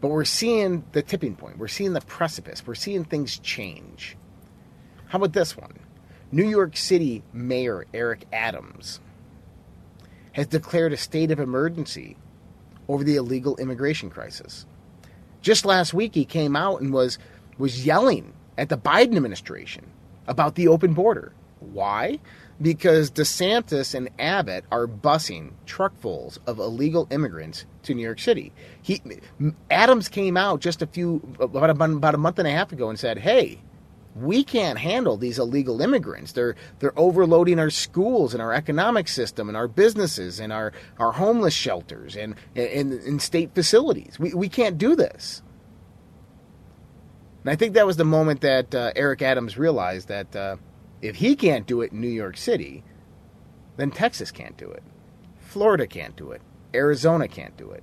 But 0.00 0.08
we're 0.08 0.24
seeing 0.24 0.84
the 0.92 1.02
tipping 1.02 1.36
point. 1.36 1.58
We're 1.58 1.68
seeing 1.68 1.92
the 1.92 2.00
precipice. 2.00 2.66
We're 2.66 2.74
seeing 2.74 3.04
things 3.04 3.38
change. 3.38 4.16
How 5.06 5.18
about 5.18 5.32
this 5.32 5.56
one? 5.56 5.78
New 6.32 6.48
York 6.48 6.76
City 6.76 7.22
Mayor 7.32 7.86
Eric 7.92 8.24
Adams 8.32 9.00
has 10.32 10.46
declared 10.46 10.92
a 10.92 10.96
state 10.96 11.30
of 11.30 11.40
emergency 11.40 12.16
over 12.88 13.04
the 13.04 13.16
illegal 13.16 13.56
immigration 13.56 14.10
crisis. 14.10 14.66
Just 15.42 15.64
last 15.64 15.92
week, 15.92 16.14
he 16.14 16.24
came 16.24 16.54
out 16.54 16.80
and 16.80 16.92
was, 16.92 17.18
was 17.58 17.84
yelling 17.84 18.32
at 18.56 18.68
the 18.68 18.78
Biden 18.78 19.16
administration 19.16 19.86
about 20.28 20.54
the 20.54 20.68
open 20.68 20.94
border. 20.94 21.32
Why? 21.58 22.20
Because 22.60 23.10
DeSantis 23.10 23.94
and 23.94 24.10
Abbott 24.18 24.64
are 24.70 24.86
busing 24.86 25.52
truckfuls 25.66 26.38
of 26.46 26.58
illegal 26.58 27.08
immigrants 27.10 27.64
to 27.84 27.94
New 27.94 28.02
York 28.02 28.20
City. 28.20 28.52
He 28.82 29.00
Adams 29.70 30.08
came 30.08 30.36
out 30.36 30.60
just 30.60 30.82
a 30.82 30.86
few 30.86 31.22
about 31.40 31.70
a, 31.70 31.72
about 31.72 32.14
a 32.14 32.18
month 32.18 32.38
and 32.38 32.46
a 32.46 32.50
half 32.50 32.70
ago 32.70 32.90
and 32.90 32.98
said, 32.98 33.18
"Hey, 33.18 33.62
we 34.14 34.44
can't 34.44 34.78
handle 34.78 35.16
these 35.16 35.38
illegal 35.38 35.80
immigrants. 35.80 36.32
They're 36.32 36.54
they're 36.80 36.98
overloading 36.98 37.58
our 37.58 37.70
schools 37.70 38.34
and 38.34 38.42
our 38.42 38.52
economic 38.52 39.08
system 39.08 39.48
and 39.48 39.56
our 39.56 39.68
businesses 39.68 40.40
and 40.40 40.52
our, 40.52 40.72
our 40.98 41.12
homeless 41.12 41.54
shelters 41.54 42.16
and 42.16 42.34
and, 42.54 42.92
and 42.92 43.22
state 43.22 43.54
facilities. 43.54 44.18
We 44.18 44.34
we 44.34 44.48
can't 44.48 44.76
do 44.76 44.94
this." 44.96 45.42
And 47.42 47.50
I 47.50 47.56
think 47.56 47.74
that 47.74 47.86
was 47.86 47.96
the 47.96 48.04
moment 48.04 48.42
that 48.42 48.74
uh, 48.74 48.92
Eric 48.94 49.22
Adams 49.22 49.56
realized 49.56 50.08
that 50.08 50.36
uh, 50.36 50.56
if 51.02 51.16
he 51.16 51.34
can't 51.34 51.66
do 51.66 51.80
it 51.80 51.92
in 51.92 52.00
New 52.00 52.08
York 52.08 52.36
City, 52.36 52.84
then 53.76 53.90
Texas 53.90 54.30
can't 54.30 54.56
do 54.56 54.70
it. 54.70 54.82
Florida 55.38 55.86
can't 55.86 56.16
do 56.16 56.30
it. 56.32 56.42
Arizona 56.74 57.26
can't 57.26 57.56
do 57.56 57.70
it. 57.70 57.82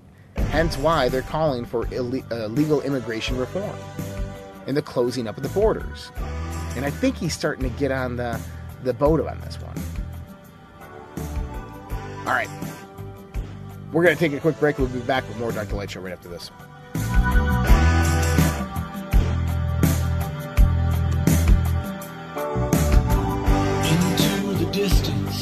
Hence 0.50 0.78
why 0.78 1.10
they're 1.10 1.24
calling 1.24 1.66
for 1.66 1.88
Ill- 1.92 2.24
uh, 2.32 2.48
legal 2.48 2.82
immigration 2.82 3.38
reform 3.38 3.76
and 4.68 4.78
the 4.78 4.82
closing 4.82 5.28
up 5.28 5.38
of 5.38 5.44
the 5.44 5.50
borders. 5.50 6.12
And 6.76 6.86
I 6.86 6.90
think 6.90 7.18
he's 7.18 7.34
starting 7.34 7.70
to 7.70 7.76
get 7.78 7.92
on 7.92 8.16
the, 8.16 8.40
the 8.84 8.94
boat 8.94 9.20
on 9.26 9.40
this 9.42 9.56
one. 9.56 9.76
All 12.20 12.34
right. 12.34 12.50
We're 13.92 14.04
going 14.04 14.16
to 14.16 14.20
take 14.20 14.34
a 14.34 14.40
quick 14.40 14.60
break. 14.60 14.78
We'll 14.78 14.88
be 14.88 15.00
back 15.00 15.28
with 15.28 15.38
more 15.40 15.52
Dark 15.52 15.72
Light 15.72 15.90
Show 15.90 16.02
right 16.02 16.14
after 16.14 16.30
this. 16.30 16.52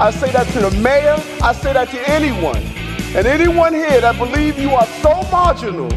I 0.00 0.10
say 0.10 0.32
that 0.32 0.46
to 0.54 0.60
the 0.60 0.70
mayor, 0.80 1.16
I 1.42 1.52
say 1.52 1.74
that 1.74 1.90
to 1.90 2.08
anyone. 2.08 2.56
And 3.14 3.26
anyone 3.26 3.74
here 3.74 4.00
that 4.00 4.16
believe 4.16 4.58
you 4.58 4.70
are 4.70 4.86
so 5.02 5.20
marginal 5.30 5.90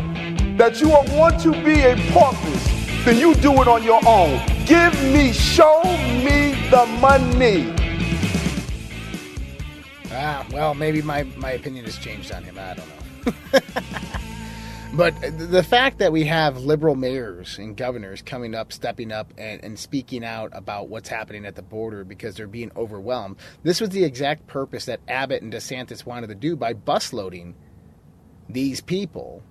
that 0.57 0.81
you 0.81 0.91
are 0.91 1.05
want 1.17 1.39
to 1.43 1.51
be 1.63 1.79
a 1.83 1.95
porpoise, 2.11 3.05
then 3.05 3.17
you 3.17 3.33
do 3.35 3.53
it 3.61 3.67
on 3.69 3.81
your 3.81 4.01
own. 4.05 4.45
Give 4.65 4.93
me, 5.13 5.31
show 5.31 5.81
me 6.21 6.51
the 6.69 6.85
money. 6.99 7.73
Ah, 10.11 10.45
well, 10.51 10.73
maybe 10.73 11.01
my, 11.01 11.23
my 11.37 11.51
opinion 11.51 11.85
has 11.85 11.97
changed 11.97 12.33
on 12.33 12.43
him. 12.43 12.57
I 12.59 12.73
don't 12.73 12.89
know. 13.55 13.61
but 14.93 15.13
the 15.21 15.63
fact 15.63 15.97
that 15.99 16.11
we 16.11 16.25
have 16.25 16.63
liberal 16.63 16.95
mayors 16.95 17.57
and 17.57 17.75
governors 17.75 18.21
coming 18.21 18.53
up, 18.53 18.71
stepping 18.71 19.11
up, 19.11 19.33
and, 19.37 19.63
and 19.63 19.79
speaking 19.79 20.23
out 20.23 20.51
about 20.53 20.89
what's 20.89 21.09
happening 21.09 21.45
at 21.45 21.55
the 21.55 21.61
border 21.61 22.03
because 22.03 22.35
they're 22.35 22.47
being 22.47 22.71
overwhelmed, 22.75 23.37
this 23.63 23.81
was 23.81 23.89
the 23.89 24.03
exact 24.03 24.47
purpose 24.47 24.85
that 24.85 24.99
Abbott 25.07 25.41
and 25.41 25.51
DeSantis 25.51 26.05
wanted 26.05 26.27
to 26.27 26.35
do 26.35 26.55
by 26.55 26.73
busloading 26.73 27.53
these 28.47 28.81
people 28.81 29.43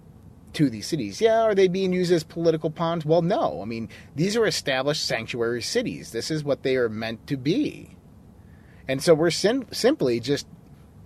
to 0.53 0.71
these 0.71 0.87
cities. 0.87 1.21
Yeah, 1.21 1.43
are 1.43 1.55
they 1.55 1.69
being 1.69 1.93
used 1.93 2.13
as 2.13 2.25
political 2.25 2.71
pawns? 2.71 3.05
Well, 3.05 3.23
no. 3.23 3.63
I 3.63 3.65
mean, 3.65 3.89
these 4.15 4.37
are 4.37 4.47
established 4.47 5.05
sanctuary 5.05 5.63
cities. 5.63 6.13
This 6.13 6.31
is 6.31 6.45
what 6.45 6.63
they 6.63 6.77
are 6.77 6.89
meant 6.89 7.27
to 7.29 7.37
be. 7.37 7.97
And 8.87 9.03
so 9.03 9.15
we're 9.15 9.31
sim- 9.31 9.67
simply 9.73 10.21
just 10.21 10.47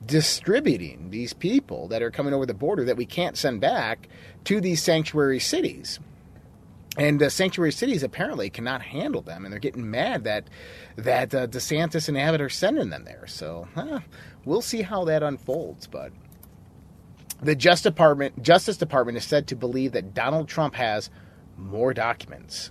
distributing 0.06 1.10
these 1.10 1.32
people 1.32 1.88
that 1.88 2.02
are 2.02 2.10
coming 2.10 2.32
over 2.32 2.46
the 2.46 2.54
border 2.54 2.84
that 2.84 2.96
we 2.96 3.06
can't 3.06 3.36
send 3.36 3.60
back 3.60 4.08
to 4.44 4.60
these 4.60 4.82
sanctuary 4.82 5.40
cities. 5.40 5.98
And 6.98 7.22
uh, 7.22 7.28
sanctuary 7.28 7.72
cities 7.72 8.02
apparently 8.02 8.48
cannot 8.48 8.80
handle 8.80 9.20
them, 9.20 9.44
and 9.44 9.52
they're 9.52 9.60
getting 9.60 9.90
mad 9.90 10.24
that 10.24 10.48
that 10.96 11.34
uh, 11.34 11.46
DeSantis 11.46 12.08
and 12.08 12.16
Abbott 12.16 12.40
are 12.40 12.48
sending 12.48 12.88
them 12.88 13.04
there. 13.04 13.26
So 13.26 13.68
uh, 13.76 14.00
we'll 14.46 14.62
see 14.62 14.80
how 14.82 15.04
that 15.04 15.22
unfolds. 15.22 15.86
But 15.86 16.12
the 17.42 17.54
Justice 17.54 17.82
Department, 17.82 18.42
Justice 18.42 18.78
Department 18.78 19.18
is 19.18 19.24
said 19.24 19.46
to 19.48 19.56
believe 19.56 19.92
that 19.92 20.14
Donald 20.14 20.48
Trump 20.48 20.74
has 20.74 21.10
more 21.58 21.92
documents. 21.92 22.70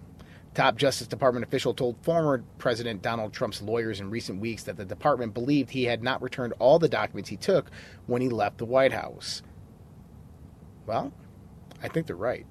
Top 0.56 0.78
Justice 0.78 1.08
Department 1.08 1.46
official 1.46 1.74
told 1.74 1.98
former 2.02 2.42
President 2.58 3.02
Donald 3.02 3.34
Trump's 3.34 3.62
lawyers 3.62 4.00
in 4.00 4.10
recent 4.10 4.40
weeks 4.40 4.64
that 4.64 4.78
the 4.78 4.86
department 4.86 5.34
believed 5.34 5.70
he 5.70 5.84
had 5.84 6.02
not 6.02 6.22
returned 6.22 6.54
all 6.60 6.80
the 6.80 6.88
documents 6.88 7.30
he 7.30 7.36
took 7.36 7.70
when 8.08 8.22
he 8.22 8.30
left 8.30 8.58
the 8.58 8.66
White 8.66 8.94
House. 8.94 9.44
Well, 10.86 11.12
I 11.84 11.90
think 11.90 12.08
they're 12.08 12.16
right. 12.16 12.46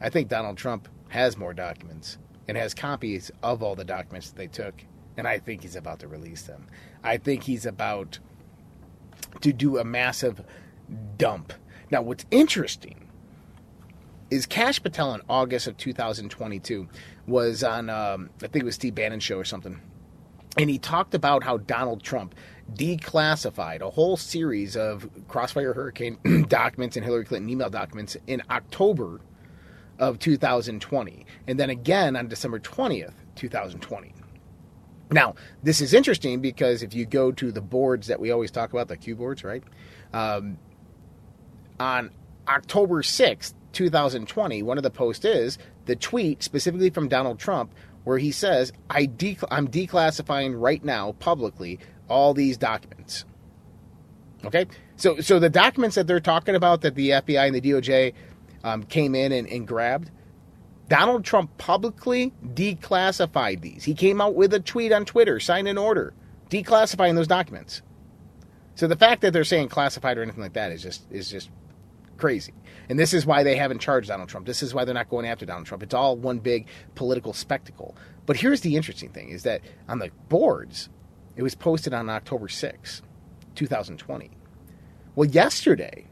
I 0.00 0.10
think 0.10 0.28
Donald 0.28 0.58
Trump 0.58 0.88
has 1.08 1.36
more 1.36 1.54
documents 1.54 2.18
and 2.48 2.56
has 2.56 2.74
copies 2.74 3.30
of 3.40 3.62
all 3.62 3.76
the 3.76 3.84
documents 3.84 4.32
they 4.32 4.48
took, 4.48 4.74
and 5.16 5.28
I 5.28 5.38
think 5.38 5.62
he's 5.62 5.76
about 5.76 6.00
to 6.00 6.08
release 6.08 6.42
them. 6.42 6.66
I 7.04 7.18
think 7.18 7.44
he's 7.44 7.66
about 7.66 8.18
to 9.42 9.52
do 9.52 9.78
a 9.78 9.84
massive 9.84 10.42
dump. 11.16 11.52
Now, 11.88 12.02
what's 12.02 12.26
interesting 12.32 13.05
is 14.30 14.46
Kash 14.46 14.82
Patel 14.82 15.14
in 15.14 15.20
August 15.28 15.66
of 15.66 15.76
2022 15.76 16.88
was 17.26 17.62
on, 17.62 17.90
um, 17.90 18.30
I 18.42 18.48
think 18.48 18.62
it 18.62 18.64
was 18.64 18.74
Steve 18.74 18.94
Bannon's 18.94 19.22
show 19.22 19.38
or 19.38 19.44
something, 19.44 19.80
and 20.58 20.70
he 20.70 20.78
talked 20.78 21.14
about 21.14 21.42
how 21.42 21.58
Donald 21.58 22.02
Trump 22.02 22.34
declassified 22.74 23.80
a 23.80 23.90
whole 23.90 24.16
series 24.16 24.76
of 24.76 25.08
Crossfire 25.28 25.72
Hurricane 25.72 26.18
documents 26.48 26.96
and 26.96 27.04
Hillary 27.04 27.24
Clinton 27.24 27.48
email 27.48 27.70
documents 27.70 28.16
in 28.26 28.42
October 28.50 29.20
of 29.98 30.18
2020, 30.18 31.26
and 31.46 31.60
then 31.60 31.70
again 31.70 32.16
on 32.16 32.28
December 32.28 32.58
20th, 32.58 33.14
2020. 33.36 34.12
Now, 35.10 35.36
this 35.62 35.80
is 35.80 35.94
interesting 35.94 36.40
because 36.40 36.82
if 36.82 36.92
you 36.92 37.06
go 37.06 37.30
to 37.32 37.52
the 37.52 37.60
boards 37.60 38.08
that 38.08 38.18
we 38.18 38.32
always 38.32 38.50
talk 38.50 38.72
about, 38.72 38.88
the 38.88 38.96
Q 38.96 39.14
boards, 39.14 39.44
right? 39.44 39.62
Um, 40.12 40.58
on 41.78 42.10
October 42.48 43.02
6th, 43.02 43.54
2020, 43.76 44.62
one 44.62 44.78
of 44.78 44.82
the 44.82 44.90
posts 44.90 45.24
is 45.24 45.58
the 45.84 45.94
tweet 45.94 46.42
specifically 46.42 46.90
from 46.90 47.08
Donald 47.08 47.38
Trump 47.38 47.72
where 48.04 48.18
he 48.18 48.32
says, 48.32 48.72
I 48.88 49.06
de- 49.06 49.38
I'm 49.50 49.68
declassifying 49.68 50.54
right 50.56 50.82
now 50.82 51.12
publicly 51.18 51.78
all 52.08 52.34
these 52.34 52.56
documents. 52.56 53.24
Okay? 54.44 54.66
So, 54.96 55.20
so 55.20 55.38
the 55.38 55.50
documents 55.50 55.96
that 55.96 56.06
they're 56.06 56.20
talking 56.20 56.54
about 56.54 56.82
that 56.82 56.94
the 56.94 57.10
FBI 57.10 57.46
and 57.46 57.54
the 57.54 57.60
DOJ 57.60 58.14
um, 58.64 58.84
came 58.84 59.14
in 59.14 59.32
and, 59.32 59.48
and 59.48 59.66
grabbed, 59.66 60.10
Donald 60.88 61.24
Trump 61.24 61.58
publicly 61.58 62.32
declassified 62.54 63.60
these. 63.60 63.84
He 63.84 63.94
came 63.94 64.20
out 64.20 64.34
with 64.34 64.54
a 64.54 64.60
tweet 64.60 64.92
on 64.92 65.04
Twitter, 65.04 65.40
signed 65.40 65.68
an 65.68 65.76
order, 65.76 66.14
declassifying 66.48 67.16
those 67.16 67.26
documents. 67.26 67.82
So 68.76 68.86
the 68.86 68.96
fact 68.96 69.22
that 69.22 69.32
they're 69.32 69.44
saying 69.44 69.68
classified 69.68 70.16
or 70.16 70.22
anything 70.22 70.42
like 70.42 70.52
that 70.52 70.70
is 70.70 70.82
just 70.82 71.10
is 71.10 71.28
just 71.30 71.50
crazy. 72.16 72.52
And 72.88 72.98
this 72.98 73.14
is 73.14 73.26
why 73.26 73.42
they 73.42 73.56
haven't 73.56 73.80
charged 73.80 74.08
Donald 74.08 74.28
Trump. 74.28 74.46
This 74.46 74.62
is 74.62 74.74
why 74.74 74.84
they're 74.84 74.94
not 74.94 75.08
going 75.08 75.26
after 75.26 75.46
Donald 75.46 75.66
Trump. 75.66 75.82
It's 75.82 75.94
all 75.94 76.16
one 76.16 76.38
big 76.38 76.66
political 76.94 77.32
spectacle. 77.32 77.96
But 78.26 78.36
here's 78.36 78.60
the 78.60 78.76
interesting 78.76 79.10
thing 79.10 79.30
is 79.30 79.42
that 79.44 79.62
on 79.88 79.98
the 79.98 80.10
boards, 80.28 80.88
it 81.36 81.42
was 81.42 81.54
posted 81.54 81.92
on 81.92 82.08
October 82.08 82.48
6, 82.48 83.02
2020. 83.54 84.30
Well, 85.14 85.28
yesterday, 85.28 86.06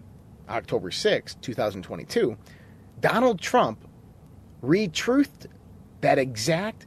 October 0.48 0.90
6, 0.90 1.36
2022, 1.36 2.36
Donald 3.00 3.40
Trump 3.40 3.86
retruthed 4.62 5.46
that 6.00 6.18
exact 6.18 6.86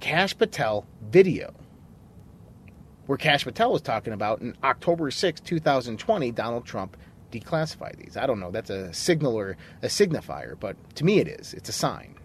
Kash 0.00 0.36
Patel 0.36 0.86
video 1.10 1.54
where 3.06 3.18
Kash 3.18 3.44
Patel 3.44 3.72
was 3.72 3.82
talking 3.82 4.12
about 4.12 4.40
in 4.40 4.56
October 4.62 5.10
6, 5.10 5.40
2020, 5.40 6.32
Donald 6.32 6.64
Trump 6.64 6.96
declassify 7.30 7.96
these. 7.96 8.16
I 8.16 8.26
don't 8.26 8.40
know. 8.40 8.50
That's 8.50 8.70
a 8.70 8.92
signal 8.92 9.34
or 9.34 9.56
a 9.82 9.86
signifier, 9.86 10.58
but 10.58 10.76
to 10.96 11.04
me 11.04 11.18
it 11.18 11.28
is. 11.28 11.54
It's 11.54 11.68
a 11.68 11.72
sign 11.72 12.16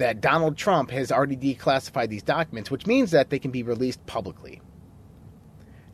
that 0.00 0.20
Donald 0.22 0.56
Trump 0.56 0.90
has 0.90 1.12
already 1.12 1.36
declassified 1.36 2.08
these 2.08 2.22
documents, 2.22 2.70
which 2.70 2.86
means 2.86 3.10
that 3.10 3.28
they 3.28 3.38
can 3.38 3.50
be 3.50 3.62
released 3.62 4.04
publicly. 4.06 4.62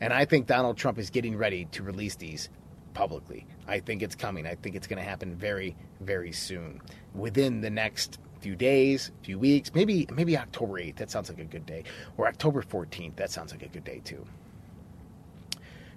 And 0.01 0.13
I 0.13 0.25
think 0.25 0.47
Donald 0.47 0.77
Trump 0.77 0.99
is 0.99 1.11
getting 1.11 1.37
ready 1.37 1.65
to 1.73 1.83
release 1.83 2.15
these 2.15 2.49
publicly. 2.95 3.47
I 3.67 3.81
think 3.81 4.03
it's 4.03 4.15
coming. 4.15 4.47
I 4.47 4.55
think 4.55 4.77
it's 4.77 4.87
going 4.87 5.03
to 5.03 5.09
happen 5.09 5.35
very, 5.35 5.75
very 6.01 6.33
soon. 6.33 6.81
Within 7.15 7.63
the 7.63 7.71
next 7.71 8.19
few 8.41 8.55
days, 8.55 9.11
few 9.23 9.39
weeks, 9.39 9.73
maybe 9.75 10.07
maybe 10.13 10.37
October 10.39 10.75
8th. 10.75 10.97
That 10.97 11.11
sounds 11.11 11.29
like 11.29 11.41
a 11.41 11.45
good 11.45 11.67
day. 11.67 11.83
Or 12.17 12.29
October 12.29 12.63
14th. 12.63 13.17
That 13.17 13.31
sounds 13.31 13.53
like 13.53 13.63
a 13.63 13.69
good 13.69 13.85
day 13.85 14.01
too. 14.05 14.25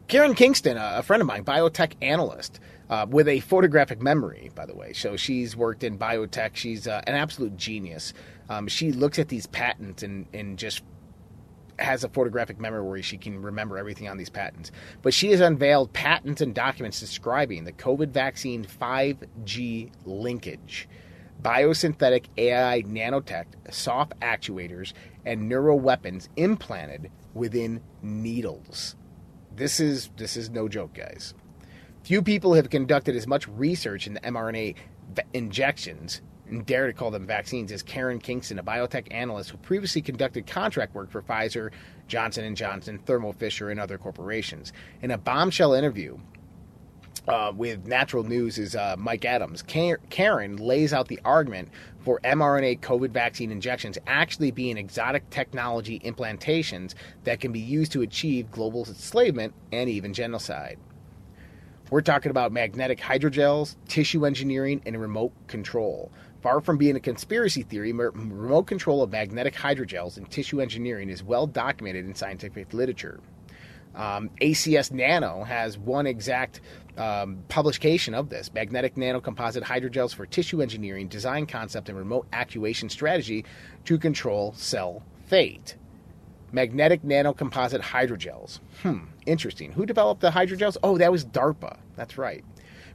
Karen 0.09 0.33
Kingston, 0.33 0.75
a 0.75 1.03
friend 1.03 1.21
of 1.21 1.27
mine, 1.27 1.45
biotech 1.45 1.93
analyst, 2.01 2.59
uh, 2.89 3.05
with 3.07 3.27
a 3.27 3.41
photographic 3.41 4.01
memory, 4.01 4.49
by 4.55 4.65
the 4.65 4.73
way. 4.73 4.91
So 4.91 5.15
she's 5.15 5.55
worked 5.55 5.83
in 5.83 5.99
biotech. 5.99 6.55
She's 6.55 6.87
uh, 6.87 7.03
an 7.05 7.13
absolute 7.13 7.55
genius. 7.57 8.13
Um, 8.49 8.67
she 8.67 8.91
looks 8.91 9.19
at 9.19 9.27
these 9.27 9.45
patents 9.45 10.01
and, 10.01 10.25
and 10.33 10.57
just 10.57 10.81
has 11.77 12.03
a 12.03 12.09
photographic 12.09 12.59
memory 12.59 12.81
where 12.81 13.03
she 13.03 13.19
can 13.19 13.39
remember 13.39 13.77
everything 13.77 14.09
on 14.09 14.17
these 14.17 14.31
patents. 14.31 14.71
But 15.03 15.13
she 15.13 15.29
has 15.29 15.41
unveiled 15.41 15.93
patents 15.93 16.41
and 16.41 16.55
documents 16.55 16.99
describing 16.99 17.65
the 17.65 17.71
COVID 17.71 18.09
vaccine 18.09 18.65
5G 18.65 19.91
linkage, 20.05 20.89
biosynthetic 21.43 22.25
AI 22.35 22.81
nanotech, 22.81 23.45
soft 23.69 24.19
actuators, 24.21 24.93
and 25.23 25.51
neuroweapons 25.51 26.29
implanted 26.35 27.11
within 27.35 27.83
needles. 28.01 28.95
This 29.55 29.79
is 29.79 30.09
this 30.17 30.37
is 30.37 30.49
no 30.49 30.67
joke, 30.67 30.93
guys. 30.93 31.33
Few 32.03 32.21
people 32.21 32.53
have 32.53 32.69
conducted 32.69 33.15
as 33.15 33.27
much 33.27 33.47
research 33.47 34.07
in 34.07 34.13
the 34.13 34.21
mRNA 34.21 34.75
v- 35.13 35.21
injections 35.33 36.21
and 36.49 36.65
dare 36.65 36.87
to 36.87 36.93
call 36.93 37.11
them 37.11 37.27
vaccines 37.27 37.71
as 37.71 37.83
Karen 37.83 38.19
Kingston, 38.19 38.57
a 38.57 38.63
biotech 38.63 39.07
analyst 39.11 39.51
who 39.51 39.57
previously 39.57 40.01
conducted 40.01 40.47
contract 40.47 40.95
work 40.95 41.11
for 41.11 41.21
Pfizer, 41.21 41.71
Johnson 42.07 42.55
& 42.55 42.55
Johnson, 42.55 42.99
Thermo 43.05 43.31
Fisher, 43.33 43.69
and 43.69 43.79
other 43.79 43.97
corporations. 43.97 44.73
In 45.01 45.11
a 45.11 45.17
bombshell 45.17 45.73
interview 45.73 46.17
uh, 47.27 47.51
with 47.55 47.85
Natural 47.85 48.23
News 48.23 48.57
is 48.57 48.75
uh, 48.75 48.95
Mike 48.97 49.25
Adams. 49.25 49.63
Karen 49.63 50.57
lays 50.57 50.93
out 50.93 51.07
the 51.07 51.19
argument 51.25 51.69
for 51.99 52.19
mRNA 52.23 52.79
COVID 52.79 53.11
vaccine 53.11 53.51
injections 53.51 53.97
actually 54.07 54.51
being 54.51 54.77
exotic 54.77 55.29
technology 55.29 55.99
implantations 55.99 56.93
that 57.23 57.39
can 57.39 57.51
be 57.51 57.59
used 57.59 57.91
to 57.91 58.01
achieve 58.01 58.51
global 58.51 58.85
enslavement 58.85 59.53
and 59.71 59.89
even 59.89 60.13
genocide. 60.13 60.77
We're 61.89 62.01
talking 62.01 62.29
about 62.29 62.51
magnetic 62.51 62.99
hydrogels, 62.99 63.75
tissue 63.87 64.25
engineering, 64.25 64.81
and 64.85 64.99
remote 65.01 65.33
control. 65.47 66.11
Far 66.41 66.61
from 66.61 66.77
being 66.77 66.95
a 66.95 66.99
conspiracy 66.99 67.63
theory, 67.63 67.91
remote 67.91 68.67
control 68.67 69.01
of 69.01 69.11
magnetic 69.11 69.55
hydrogels 69.55 70.17
and 70.17 70.29
tissue 70.29 70.61
engineering 70.61 71.09
is 71.09 71.23
well 71.23 71.47
documented 71.47 72.05
in 72.05 72.13
scientific 72.13 72.73
literature. 72.73 73.19
Um, 73.99 74.29
ACS 74.41 74.91
Nano 74.93 75.43
has 75.43 75.77
one 75.77 76.07
exact 76.07 76.61
um, 76.97 77.43
publication 77.49 78.13
of 78.13 78.29
this 78.29 78.51
magnetic 78.53 78.95
nanocomposite 78.95 79.61
hydrogels 79.61 80.15
for 80.15 80.25
tissue 80.25 80.61
engineering, 80.61 81.09
design 81.09 81.45
concept, 81.45 81.89
and 81.89 81.97
remote 81.97 82.25
actuation 82.31 82.87
strategy 82.89 83.43
to 83.83 83.97
control 83.97 84.53
cell 84.53 85.03
fate. 85.25 85.75
Magnetic 86.53 87.03
nanocomposite 87.03 87.81
hydrogels. 87.81 88.59
Hmm, 88.81 88.99
interesting. 89.25 89.73
Who 89.73 89.85
developed 89.85 90.21
the 90.21 90.31
hydrogels? 90.31 90.77
Oh, 90.81 90.97
that 90.97 91.11
was 91.11 91.25
DARPA. 91.25 91.77
That's 91.97 92.17
right. 92.17 92.43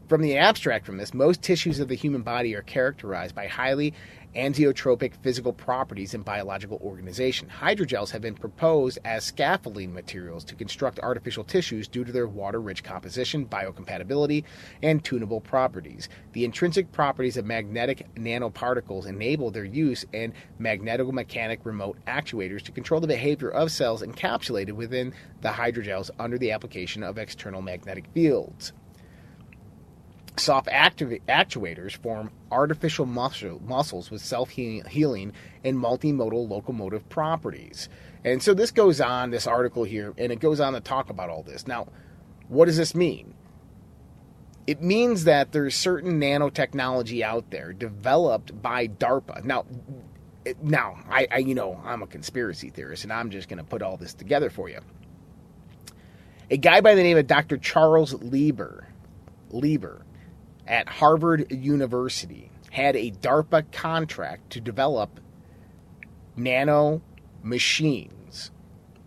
From 0.07 0.21
the 0.21 0.37
abstract 0.37 0.85
from 0.85 0.99
this, 0.99 1.15
most 1.15 1.41
tissues 1.41 1.81
of 1.81 1.89
the 1.89 1.95
human 1.95 2.21
body 2.21 2.55
are 2.55 2.61
characterized 2.61 3.35
by 3.35 3.47
highly 3.47 3.95
anisotropic 4.37 5.15
physical 5.23 5.55
properties 5.55 6.13
and 6.13 6.23
biological 6.23 6.79
organization. 6.83 7.49
Hydrogels 7.49 8.11
have 8.11 8.21
been 8.21 8.35
proposed 8.35 8.99
as 9.07 9.25
scaffolding 9.25 9.95
materials 9.95 10.45
to 10.45 10.55
construct 10.55 11.01
artificial 11.01 11.43
tissues 11.43 11.89
due 11.89 12.05
to 12.05 12.13
their 12.13 12.27
water 12.27 12.61
rich 12.61 12.85
composition, 12.85 13.47
biocompatibility, 13.47 14.45
and 14.83 15.03
tunable 15.03 15.41
properties. 15.41 16.11
The 16.33 16.45
intrinsic 16.45 16.93
properties 16.93 17.39
of 17.39 17.47
magnetic 17.47 18.07
nanoparticles 18.15 19.07
enable 19.07 19.51
their 19.51 19.65
use 19.65 20.05
in 20.13 20.35
magnetomechanic 20.61 21.61
remote 21.65 21.97
actuators 22.07 22.61
to 22.65 22.73
control 22.73 23.01
the 23.01 23.07
behavior 23.07 23.49
of 23.49 23.73
cells 23.73 24.03
encapsulated 24.03 24.73
within 24.73 25.15
the 25.41 25.49
hydrogels 25.49 26.11
under 26.19 26.37
the 26.37 26.53
application 26.53 27.03
of 27.03 27.17
external 27.17 27.63
magnetic 27.63 28.05
fields. 28.13 28.75
Soft 30.37 30.69
actuators 30.69 31.97
form 31.97 32.31
artificial 32.51 33.07
muscle- 33.07 33.63
muscles 33.65 34.11
with 34.11 34.21
self 34.21 34.51
healing 34.51 35.33
and 35.63 35.77
multimodal 35.77 36.49
locomotive 36.49 37.09
properties. 37.09 37.89
And 38.25 38.43
so 38.43 38.55
this 38.55 38.71
goes 38.71 39.01
on, 39.01 39.31
this 39.31 39.47
article 39.47 39.85
here, 39.85 40.13
and 40.19 40.33
it 40.33 40.41
goes 40.41 40.59
on 40.59 40.73
to 40.73 40.81
talk 40.81 41.11
about 41.11 41.31
all 41.31 41.43
this. 41.43 41.67
Now, 41.67 41.87
what 42.49 42.65
does 42.67 42.77
this 42.77 42.95
mean? 42.95 43.35
It 44.67 44.83
means 44.83 45.25
that 45.25 45.53
there's 45.53 45.77
certain 45.77 46.21
nanotechnology 46.21 47.21
out 47.21 47.51
there 47.51 47.73
developed 47.73 48.61
by 48.63 48.89
DARPA. 48.89 49.45
Now, 49.45 49.67
now 50.63 50.99
I, 51.09 51.29
I 51.31 51.39
you 51.39 51.55
know 51.55 51.81
I'm 51.85 52.03
a 52.03 52.07
conspiracy 52.07 52.71
theorist, 52.71 53.05
and 53.05 53.13
I'm 53.13 53.31
just 53.31 53.49
going 53.49 53.59
to 53.59 53.65
put 53.65 53.83
all 53.83 53.97
this 53.99 54.15
together 54.15 54.51
for 54.51 54.69
you. 54.69 54.81
A 56.51 56.57
guy 56.57 56.81
by 56.81 56.95
the 56.95 57.03
name 57.03 57.19
of 57.19 57.27
Dr. 57.27 57.57
Charles 57.59 58.15
Lieber, 58.15 58.89
Lieber, 59.51 60.04
at 60.67 60.89
Harvard 60.89 61.51
University 61.53 62.51
had 62.71 62.97
a 62.97 63.11
DARPA 63.11 63.71
contract 63.73 64.51
to 64.51 64.61
develop 64.61 65.21
nano 66.37 67.01
machines, 67.43 68.51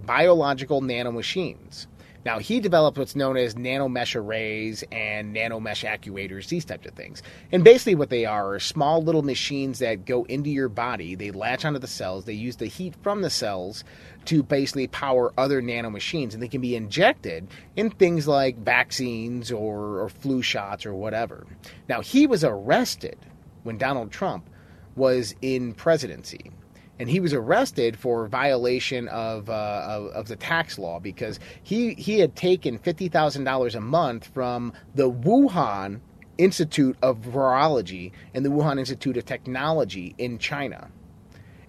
biological 0.06 0.82
nano 0.82 1.12
machines. 1.12 1.88
Now, 2.28 2.40
he 2.40 2.60
developed 2.60 2.98
what's 2.98 3.16
known 3.16 3.38
as 3.38 3.56
nanomesh 3.56 4.14
arrays 4.14 4.84
and 4.92 5.34
nanomesh 5.34 5.88
actuators, 5.88 6.50
these 6.50 6.66
types 6.66 6.86
of 6.86 6.94
things. 6.94 7.24
And 7.54 7.64
basically, 7.64 7.96
what 7.96 8.10
they 8.10 8.26
are 8.26 8.56
are 8.56 8.60
small 8.60 9.02
little 9.02 9.22
machines 9.22 9.80
that 9.80 10.04
go 10.04 10.26
into 10.26 10.50
your 10.50 10.68
body. 10.68 11.16
They 11.16 11.32
latch 11.32 11.64
onto 11.64 11.80
the 11.80 11.88
cells, 11.88 12.26
they 12.26 12.34
use 12.34 12.58
the 12.58 12.66
heat 12.66 12.96
from 13.02 13.22
the 13.22 13.30
cells 13.30 13.86
to 14.26 14.44
basically 14.44 14.88
power 14.88 15.32
other 15.38 15.62
nano 15.62 15.90
machines, 15.90 16.34
and 16.34 16.44
they 16.44 16.50
can 16.50 16.60
be 16.60 16.76
injected 16.76 17.48
in 17.78 17.92
things 17.92 18.28
like 18.28 18.58
vaccines 18.58 19.50
or, 19.50 20.02
or 20.02 20.10
flu 20.10 20.42
shots 20.42 20.86
or 20.86 20.94
whatever. 20.94 21.48
Now, 21.88 22.02
he 22.02 22.28
was 22.28 22.44
arrested 22.44 23.18
when 23.64 23.78
Donald 23.78 24.12
Trump 24.12 24.50
was 24.98 25.34
in 25.42 25.74
presidency 25.76 26.52
and 27.00 27.10
he 27.10 27.20
was 27.20 27.34
arrested 27.34 27.98
for 27.98 28.28
violation 28.28 29.08
of, 29.10 29.50
uh, 29.50 29.86
of, 29.88 30.08
of 30.08 30.28
the 30.28 30.36
tax 30.36 30.80
law 30.80 31.00
because 31.00 31.40
he 31.64 31.94
he 31.94 32.20
had 32.20 32.36
taken 32.36 32.78
fifty 32.78 33.08
thousand 33.08 33.44
dollars 33.44 33.76
a 33.76 33.82
month 33.82 34.28
from 34.34 34.74
the 34.96 35.10
Wuhan 35.10 36.00
Institute 36.38 36.98
of 37.02 37.20
Virology 37.20 38.12
and 38.34 38.46
the 38.46 38.50
Wuhan 38.50 38.80
Institute 38.80 39.18
of 39.18 39.26
Technology 39.26 40.16
in 40.18 40.38
China, 40.38 40.90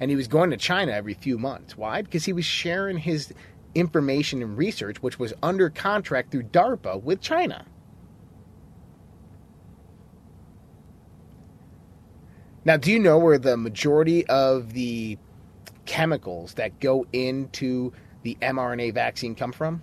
and 0.01 0.11
he 0.11 0.17
was 0.17 0.29
going 0.29 0.51
to 0.51 0.57
China 0.57 0.93
every 0.93 1.15
few 1.15 1.39
months. 1.39 1.77
Why? 1.77 2.03
Because 2.03 2.25
he 2.25 2.33
was 2.33 2.45
sharing 2.45 2.99
his 2.99 3.33
information 3.75 4.43
and 4.43 4.57
research, 4.57 5.03
which 5.03 5.19
was 5.19 5.33
under 5.43 5.71
contract 5.71 6.31
through 6.31 6.45
DARPA 6.45 7.03
with 7.03 7.21
China. 7.21 7.65
Now, 12.69 12.77
do 12.77 12.93
you 12.93 12.99
know 12.99 13.17
where 13.17 13.39
the 13.39 13.57
majority 13.57 14.27
of 14.27 14.75
the 14.75 15.17
chemicals 15.87 16.53
that 16.55 16.79
go 16.81 17.07
into 17.15 17.95
the 18.25 18.37
mRNA 18.43 18.93
vaccine 18.93 19.35
come 19.35 19.53
from? 19.53 19.81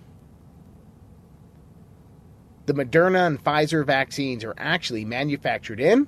The 2.66 2.74
Moderna 2.74 3.26
and 3.26 3.42
Pfizer 3.42 3.84
vaccines 3.84 4.44
are 4.44 4.54
actually 4.56 5.04
manufactured 5.04 5.80
in 5.80 6.06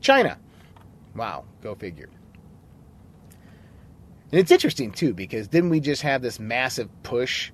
China. 0.00 0.36
Wow, 1.14 1.44
go 1.62 1.76
figure. 1.76 2.10
And 4.32 4.40
it's 4.40 4.50
interesting 4.50 4.90
too 4.90 5.14
because 5.14 5.46
didn't 5.46 5.70
we 5.70 5.78
just 5.78 6.02
have 6.02 6.20
this 6.20 6.40
massive 6.40 6.88
push 7.04 7.52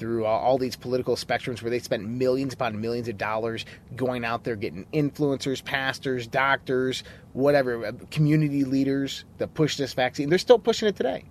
through 0.00 0.24
all, 0.24 0.58
these 0.58 0.76
political 0.76 1.14
spectrums 1.14 1.62
where 1.62 1.70
they 1.70 1.78
spent 1.78 2.08
millions 2.08 2.54
upon 2.54 2.80
millions 2.80 3.06
of 3.06 3.18
dollars 3.18 3.66
going 3.94 4.24
out 4.24 4.42
there 4.42 4.56
getting 4.56 4.86
influencers, 4.94 5.62
pastors, 5.62 6.26
doctors, 6.26 7.04
whatever, 7.34 7.86
uh, 7.86 7.92
community 8.10 8.64
leaders 8.64 9.24
that 9.38 9.52
push 9.52 9.76
this 9.76 9.92
vaccine. 9.92 10.30
They're 10.30 10.38
still 10.38 10.58
pushing 10.58 10.88
it 10.88 10.96
today. 10.96 11.24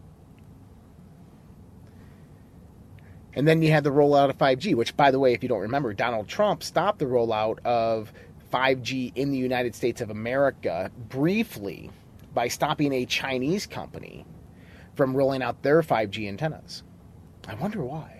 And 3.33 3.47
then 3.47 3.61
you 3.61 3.71
had 3.71 3.83
the 3.83 3.91
rollout 3.91 4.29
of 4.29 4.37
5G, 4.37 4.75
which, 4.75 4.95
by 4.95 5.11
the 5.11 5.19
way, 5.19 5.33
if 5.33 5.41
you 5.41 5.49
don't 5.49 5.61
remember, 5.61 5.93
Donald 5.93 6.27
Trump 6.27 6.61
stopped 6.61 6.99
the 6.99 7.05
rollout 7.05 7.59
of 7.65 8.13
5G 8.53 9.13
in 9.15 9.31
the 9.31 9.37
United 9.37 9.75
States 9.75 9.99
of 9.99 10.11
America 10.11 10.91
briefly 11.09 11.89
by 12.33 12.47
stopping 12.47 12.93
a 12.93 13.05
Chinese 13.05 13.65
company 13.65 14.25
from 14.95 15.15
rolling 15.15 15.41
out 15.41 15.63
their 15.63 15.81
5G 15.81 16.27
antennas. 16.27 16.83
I 17.47 17.55
wonder 17.55 17.83
why. 17.83 18.18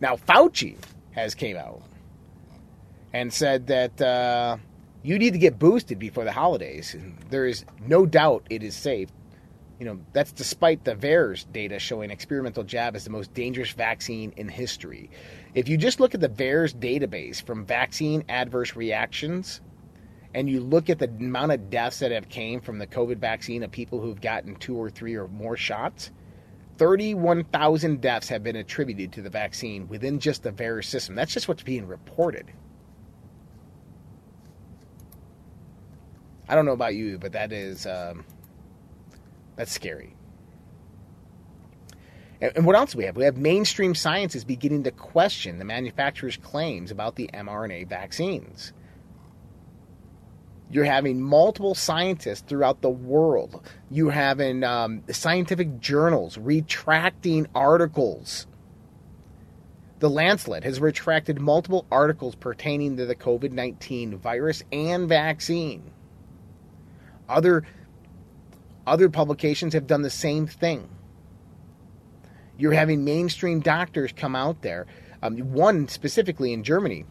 Now 0.00 0.16
Fauci 0.16 0.76
has 1.12 1.34
came 1.34 1.56
out 1.56 1.82
and 3.12 3.32
said 3.32 3.66
that 3.68 4.00
uh, 4.00 4.56
you 5.02 5.18
need 5.18 5.32
to 5.32 5.38
get 5.38 5.58
boosted 5.58 5.98
before 5.98 6.24
the 6.24 6.32
holidays. 6.32 6.94
There 7.30 7.46
is 7.46 7.64
no 7.86 8.06
doubt 8.06 8.46
it 8.50 8.62
is 8.62 8.74
safe. 8.74 9.08
You 9.78 9.86
know 9.86 10.00
that's 10.12 10.32
despite 10.32 10.84
the 10.84 10.94
VAERS 10.94 11.44
data 11.52 11.78
showing 11.78 12.10
experimental 12.10 12.64
jab 12.64 12.96
is 12.96 13.04
the 13.04 13.10
most 13.10 13.34
dangerous 13.34 13.72
vaccine 13.72 14.32
in 14.36 14.48
history. 14.48 15.10
If 15.54 15.68
you 15.68 15.76
just 15.76 16.00
look 16.00 16.14
at 16.14 16.20
the 16.20 16.28
VAERS 16.28 16.74
database 16.74 17.44
from 17.44 17.66
vaccine 17.66 18.24
adverse 18.28 18.74
reactions, 18.74 19.60
and 20.34 20.50
you 20.50 20.60
look 20.60 20.90
at 20.90 20.98
the 20.98 21.08
amount 21.08 21.52
of 21.52 21.70
deaths 21.70 21.98
that 22.00 22.10
have 22.10 22.28
came 22.28 22.60
from 22.60 22.78
the 22.78 22.86
COVID 22.86 23.16
vaccine 23.16 23.62
of 23.62 23.70
people 23.70 24.00
who've 24.00 24.20
gotten 24.20 24.56
two 24.56 24.76
or 24.76 24.90
three 24.90 25.14
or 25.14 25.28
more 25.28 25.56
shots, 25.56 26.10
31,000 26.78 28.00
deaths 28.00 28.28
have 28.28 28.42
been 28.42 28.56
attributed 28.56 29.12
to 29.12 29.22
the 29.22 29.30
vaccine 29.30 29.88
within 29.88 30.20
just 30.20 30.42
the 30.42 30.52
VAERS 30.52 30.84
system. 30.84 31.14
That's 31.14 31.32
just 31.32 31.48
what's 31.48 31.62
being 31.62 31.86
reported. 31.86 32.46
I 36.48 36.54
don't 36.54 36.64
know 36.64 36.72
about 36.72 36.94
you, 36.94 37.18
but 37.18 37.32
that 37.32 37.52
is 37.52 37.86
um, 37.86 38.24
that's 39.56 39.72
scary. 39.72 40.14
And, 42.40 42.52
and 42.56 42.66
what 42.66 42.76
else 42.76 42.92
do 42.92 42.98
we 42.98 43.04
have? 43.04 43.16
We 43.16 43.24
have 43.24 43.36
mainstream 43.36 43.94
science 43.94 44.34
is 44.34 44.44
beginning 44.44 44.84
to 44.84 44.90
question 44.90 45.58
the 45.58 45.64
manufacturer's 45.64 46.36
claims 46.36 46.90
about 46.90 47.16
the 47.16 47.28
mRNA 47.32 47.88
vaccines. 47.88 48.72
You're 50.70 50.84
having 50.84 51.20
multiple 51.20 51.74
scientists 51.74 52.42
throughout 52.46 52.82
the 52.82 52.90
world. 52.90 53.62
You're 53.90 54.10
having 54.10 54.64
um, 54.64 55.04
scientific 55.10 55.78
journals 55.78 56.36
retracting 56.38 57.46
articles. 57.54 58.46
The 60.00 60.10
Lancet 60.10 60.64
has 60.64 60.80
retracted 60.80 61.40
multiple 61.40 61.86
articles 61.90 62.34
pertaining 62.34 62.96
to 62.96 63.06
the 63.06 63.14
COVID 63.14 63.52
19 63.52 64.18
virus 64.18 64.62
and 64.72 65.08
vaccine. 65.08 65.90
Other, 67.28 67.62
other 68.86 69.08
publications 69.08 69.72
have 69.72 69.86
done 69.86 70.02
the 70.02 70.10
same 70.10 70.46
thing. 70.46 70.88
You're 72.58 72.72
having 72.72 73.04
mainstream 73.04 73.60
doctors 73.60 74.12
come 74.12 74.34
out 74.34 74.62
there. 74.62 74.86
Um, 75.22 75.38
one 75.38 75.88
specifically 75.88 76.52
in 76.52 76.62
Germany 76.62 77.04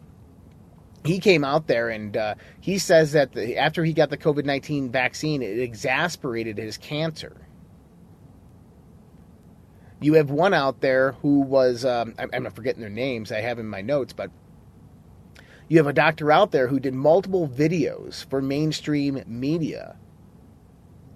he 1.06 1.20
came 1.20 1.44
out 1.44 1.68
there 1.68 1.90
and 1.90 2.18
uh, 2.18 2.36
he 2.60 2.78
says 2.78 3.12
that 3.14 3.34
the, 3.34 3.58
after 3.58 3.84
he 3.84 3.94
got 3.94 4.10
the 4.10 4.18
COVID 4.18 4.46
19 4.46 4.90
vaccine, 4.92 5.42
it 5.42 5.60
exasperated 5.60 6.58
his 6.58 6.78
cancer. 6.78 7.36
You 10.02 10.14
have 10.16 10.30
one 10.30 10.54
out 10.54 10.82
there 10.82 11.14
who 11.14 11.42
was, 11.42 11.86
um, 11.86 12.16
I'm, 12.20 12.30
I'm 12.34 12.52
forgetting 12.52 12.82
their 12.82 12.90
names, 12.90 13.32
I 13.32 13.42
have 13.42 13.60
in 13.60 13.68
my 13.68 13.82
notes, 13.82 14.14
but 14.14 14.30
you 15.68 15.78
have 15.78 15.88
a 15.88 15.94
doctor 15.94 16.32
out 16.32 16.52
there 16.52 16.68
who 16.68 16.80
did 16.80 16.94
multiple 16.94 17.48
videos 17.48 18.26
for 18.30 18.42
mainstream 18.42 19.24
media 19.26 19.98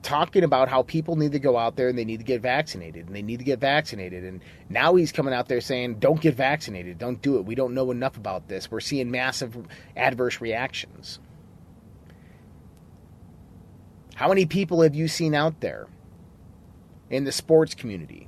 talking 0.01 0.43
about 0.43 0.69
how 0.69 0.83
people 0.83 1.15
need 1.15 1.33
to 1.33 1.39
go 1.39 1.57
out 1.57 1.75
there 1.75 1.89
and 1.89 1.97
they 1.97 2.05
need 2.05 2.19
to 2.19 2.25
get 2.25 2.41
vaccinated 2.41 3.07
and 3.07 3.15
they 3.15 3.21
need 3.21 3.39
to 3.39 3.45
get 3.45 3.59
vaccinated. 3.59 4.23
And 4.23 4.41
now 4.69 4.95
he's 4.95 5.11
coming 5.11 5.33
out 5.33 5.47
there 5.47 5.61
saying, 5.61 5.95
don't 5.95 6.21
get 6.21 6.35
vaccinated. 6.35 6.97
Don't 6.97 7.21
do 7.21 7.37
it. 7.37 7.45
We 7.45 7.55
don't 7.55 7.73
know 7.73 7.91
enough 7.91 8.17
about 8.17 8.47
this. 8.47 8.71
We're 8.71 8.79
seeing 8.79 9.11
massive 9.11 9.57
adverse 9.95 10.41
reactions. 10.41 11.19
How 14.15 14.27
many 14.27 14.45
people 14.45 14.81
have 14.81 14.95
you 14.95 15.07
seen 15.07 15.33
out 15.33 15.61
there 15.61 15.87
in 17.09 17.23
the 17.23 17.31
sports 17.31 17.73
community? 17.73 18.27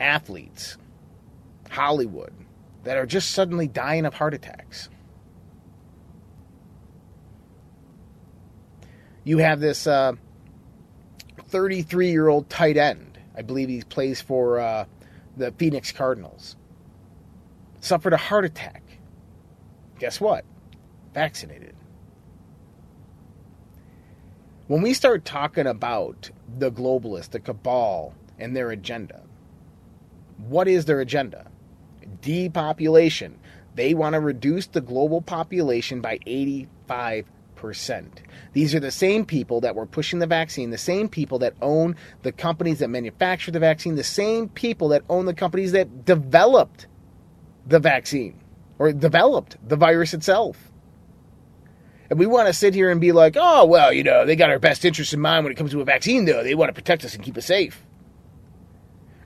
Athletes, 0.00 0.76
Hollywood, 1.70 2.32
that 2.84 2.96
are 2.96 3.06
just 3.06 3.30
suddenly 3.30 3.68
dying 3.68 4.04
of 4.04 4.14
heart 4.14 4.34
attacks. 4.34 4.88
You 9.24 9.38
have 9.38 9.60
this 9.60 9.84
33 9.84 12.08
uh, 12.08 12.10
year 12.10 12.28
old 12.28 12.50
tight 12.50 12.76
end. 12.76 13.18
I 13.36 13.42
believe 13.42 13.68
he 13.68 13.82
plays 13.82 14.20
for 14.20 14.60
uh, 14.60 14.84
the 15.36 15.50
Phoenix 15.52 15.90
Cardinals. 15.90 16.56
Suffered 17.80 18.12
a 18.12 18.18
heart 18.18 18.44
attack. 18.44 18.82
Guess 19.98 20.20
what? 20.20 20.44
Vaccinated. 21.14 21.74
When 24.66 24.82
we 24.82 24.94
start 24.94 25.24
talking 25.24 25.66
about 25.66 26.30
the 26.58 26.70
globalists, 26.70 27.30
the 27.30 27.40
cabal, 27.40 28.14
and 28.38 28.56
their 28.56 28.70
agenda, 28.70 29.22
what 30.38 30.68
is 30.68 30.84
their 30.84 31.00
agenda? 31.00 31.50
Depopulation. 32.20 33.38
They 33.74 33.94
want 33.94 34.14
to 34.14 34.20
reduce 34.20 34.66
the 34.66 34.80
global 34.80 35.20
population 35.20 36.00
by 36.00 36.18
85 36.26 37.26
these 38.52 38.74
are 38.74 38.80
the 38.80 38.90
same 38.90 39.24
people 39.24 39.60
that 39.62 39.74
were 39.74 39.86
pushing 39.86 40.18
the 40.18 40.26
vaccine, 40.26 40.70
the 40.70 40.78
same 40.78 41.08
people 41.08 41.38
that 41.40 41.54
own 41.62 41.96
the 42.22 42.32
companies 42.32 42.80
that 42.80 42.88
manufacture 42.88 43.50
the 43.50 43.58
vaccine, 43.58 43.96
the 43.96 44.04
same 44.04 44.48
people 44.48 44.88
that 44.88 45.02
own 45.08 45.26
the 45.26 45.34
companies 45.34 45.72
that 45.72 46.04
developed 46.04 46.86
the 47.66 47.78
vaccine 47.78 48.38
or 48.78 48.92
developed 48.92 49.56
the 49.66 49.76
virus 49.76 50.14
itself. 50.14 50.70
And 52.10 52.18
we 52.18 52.26
want 52.26 52.48
to 52.48 52.52
sit 52.52 52.74
here 52.74 52.90
and 52.90 53.00
be 53.00 53.12
like, 53.12 53.36
oh, 53.38 53.64
well, 53.64 53.92
you 53.92 54.02
know, 54.02 54.26
they 54.26 54.36
got 54.36 54.50
our 54.50 54.58
best 54.58 54.84
interests 54.84 55.14
in 55.14 55.20
mind 55.20 55.44
when 55.44 55.52
it 55.52 55.56
comes 55.56 55.70
to 55.70 55.80
a 55.80 55.84
vaccine, 55.84 56.26
though. 56.26 56.44
They 56.44 56.54
want 56.54 56.68
to 56.68 56.74
protect 56.74 57.04
us 57.04 57.14
and 57.14 57.24
keep 57.24 57.36
us 57.36 57.46
safe. 57.46 57.84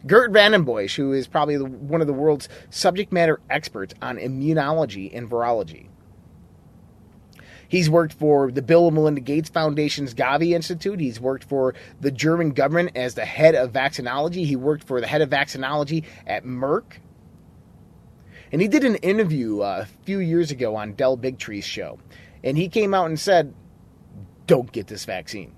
Geert 0.07 0.31
Vanden 0.31 0.65
Bossche, 0.65 0.97
who 0.97 1.13
is 1.13 1.27
probably 1.27 1.59
one 1.59 2.01
of 2.01 2.07
the 2.07 2.13
world's 2.13 2.49
subject 2.71 3.13
matter 3.13 3.41
experts 3.51 3.95
on 4.01 4.17
immunology 4.17 5.11
and 5.13 5.29
virology, 5.29 5.89
He's 7.69 7.91
worked 7.91 8.15
for 8.15 8.51
the 8.51 8.63
Bill 8.63 8.87
and 8.87 8.95
Melinda 8.95 9.21
Gates 9.21 9.51
Foundation's 9.51 10.15
Gavi 10.15 10.55
Institute. 10.55 10.99
He's 10.99 11.21
worked 11.21 11.45
for 11.45 11.75
the 12.01 12.11
German 12.11 12.53
government 12.53 12.93
as 12.97 13.15
the 13.15 13.27
head 13.27 13.55
of 13.55 13.73
vaccinology. 13.73 14.47
He 14.47 14.57
worked 14.57 14.85
for 14.85 15.01
the 15.01 15.07
head 15.07 15.21
of 15.21 15.29
vaccinology 15.29 16.05
at 16.27 16.45
Merck. 16.45 16.99
And 18.51 18.63
he 18.63 18.69
did 18.69 18.85
an 18.85 18.97
interview 18.97 19.61
uh, 19.61 19.81
a 19.83 20.05
few 20.05 20.19
years 20.19 20.51
ago 20.51 20.77
on 20.77 20.95
Del 20.95 21.19
Bigtree's 21.19 21.65
show. 21.65 21.99
And 22.43 22.57
he 22.57 22.69
came 22.71 22.95
out 22.95 23.07
and 23.07 23.21
said, 23.21 23.53
Don't 24.47 24.73
get 24.73 24.87
this 24.87 25.05
vaccine. 25.05 25.53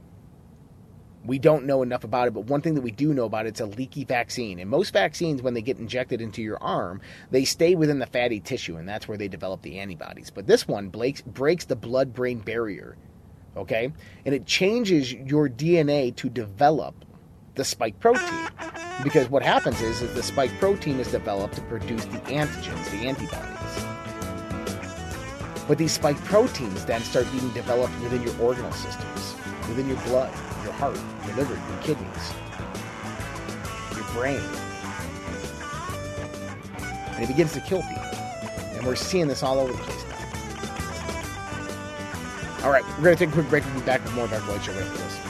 We 1.24 1.38
don't 1.38 1.66
know 1.66 1.82
enough 1.82 2.04
about 2.04 2.28
it, 2.28 2.34
but 2.34 2.46
one 2.46 2.62
thing 2.62 2.74
that 2.74 2.80
we 2.80 2.90
do 2.90 3.12
know 3.12 3.24
about 3.24 3.44
it, 3.44 3.50
it's 3.50 3.60
a 3.60 3.66
leaky 3.66 4.04
vaccine. 4.04 4.58
And 4.58 4.70
most 4.70 4.92
vaccines, 4.92 5.42
when 5.42 5.52
they 5.52 5.60
get 5.60 5.78
injected 5.78 6.22
into 6.22 6.40
your 6.40 6.62
arm, 6.62 7.02
they 7.30 7.44
stay 7.44 7.74
within 7.74 7.98
the 7.98 8.06
fatty 8.06 8.40
tissue, 8.40 8.76
and 8.76 8.88
that's 8.88 9.06
where 9.06 9.18
they 9.18 9.28
develop 9.28 9.60
the 9.60 9.78
antibodies. 9.78 10.30
But 10.30 10.46
this 10.46 10.66
one 10.66 10.88
breaks, 10.88 11.20
breaks 11.20 11.66
the 11.66 11.76
blood 11.76 12.14
brain 12.14 12.38
barrier, 12.38 12.96
okay? 13.54 13.92
And 14.24 14.34
it 14.34 14.46
changes 14.46 15.12
your 15.12 15.50
DNA 15.50 16.16
to 16.16 16.30
develop 16.30 17.04
the 17.54 17.64
spike 17.64 18.00
protein. 18.00 18.48
Because 19.04 19.28
what 19.28 19.42
happens 19.42 19.80
is, 19.82 20.00
is 20.00 20.14
the 20.14 20.22
spike 20.22 20.52
protein 20.58 20.98
is 21.00 21.10
developed 21.10 21.54
to 21.54 21.60
produce 21.62 22.04
the 22.06 22.18
antigens, 22.20 22.90
the 22.90 23.08
antibodies. 23.08 23.56
But 25.68 25.76
these 25.76 25.92
spike 25.92 26.22
proteins 26.24 26.86
then 26.86 27.02
start 27.02 27.30
being 27.30 27.50
developed 27.50 27.98
within 28.00 28.22
your 28.22 28.32
organelle 28.34 28.72
systems, 28.74 29.34
within 29.68 29.86
your 29.86 29.98
blood 30.04 30.32
heart, 30.80 30.98
your 31.26 31.36
liver, 31.36 31.52
your 31.54 31.82
kidneys, 31.82 32.32
your 33.94 34.04
brain. 34.14 34.40
And 37.14 37.22
it 37.22 37.26
begins 37.26 37.52
to 37.52 37.60
kill 37.60 37.82
people. 37.82 38.02
And 38.76 38.86
we're 38.86 38.96
seeing 38.96 39.28
this 39.28 39.42
all 39.42 39.60
over 39.60 39.72
the 39.72 39.78
place 39.78 40.04
now. 40.08 40.16
All 42.64 42.70
right, 42.70 42.84
we're 42.96 43.04
going 43.04 43.16
to 43.16 43.26
take 43.26 43.28
a 43.28 43.32
quick 43.32 43.50
break. 43.50 43.64
We'll 43.66 43.80
be 43.80 43.86
back 43.86 44.02
with 44.02 44.14
more 44.14 44.26
Dark 44.26 44.48
Light 44.48 44.62
Show 44.62 44.72
after 44.72 44.96
this. 44.96 45.29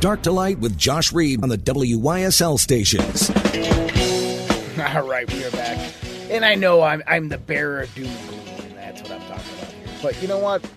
Dark 0.00 0.22
to 0.22 0.32
Light 0.32 0.58
with 0.58 0.76
Josh 0.76 1.12
Reed 1.12 1.42
on 1.42 1.48
the 1.48 1.56
WYSL 1.56 2.58
stations. 2.58 3.30
All 4.94 5.08
right, 5.08 5.30
we 5.32 5.42
are 5.44 5.50
back. 5.52 5.92
And 6.30 6.44
I 6.44 6.54
know 6.54 6.82
I'm, 6.82 7.02
I'm 7.06 7.28
the 7.28 7.38
bearer 7.38 7.80
of 7.80 7.94
doom 7.94 8.06
and 8.06 8.28
gloom, 8.28 8.60
and 8.68 8.76
that's 8.76 9.00
what 9.00 9.12
I'm 9.12 9.20
talking 9.20 9.54
about 9.58 9.72
here. 9.72 9.86
But 10.02 10.20
you 10.20 10.28
know 10.28 10.38
what? 10.38 10.68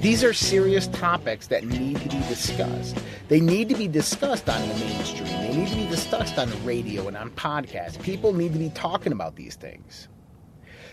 These 0.00 0.22
are 0.22 0.32
serious 0.32 0.86
topics 0.88 1.48
that 1.48 1.64
need 1.64 1.96
to 2.00 2.08
be 2.08 2.20
discussed. 2.28 2.96
They 3.28 3.40
need 3.40 3.68
to 3.70 3.74
be 3.74 3.88
discussed 3.88 4.48
on 4.48 4.60
the 4.68 4.74
mainstream. 4.74 5.26
They 5.26 5.56
need 5.56 5.68
to 5.68 5.76
be 5.76 5.86
discussed 5.88 6.38
on 6.38 6.48
the 6.48 6.56
radio 6.58 7.08
and 7.08 7.16
on 7.16 7.30
podcasts. 7.30 8.00
People 8.02 8.32
need 8.32 8.52
to 8.52 8.58
be 8.58 8.70
talking 8.70 9.12
about 9.12 9.36
these 9.36 9.56
things. 9.56 10.08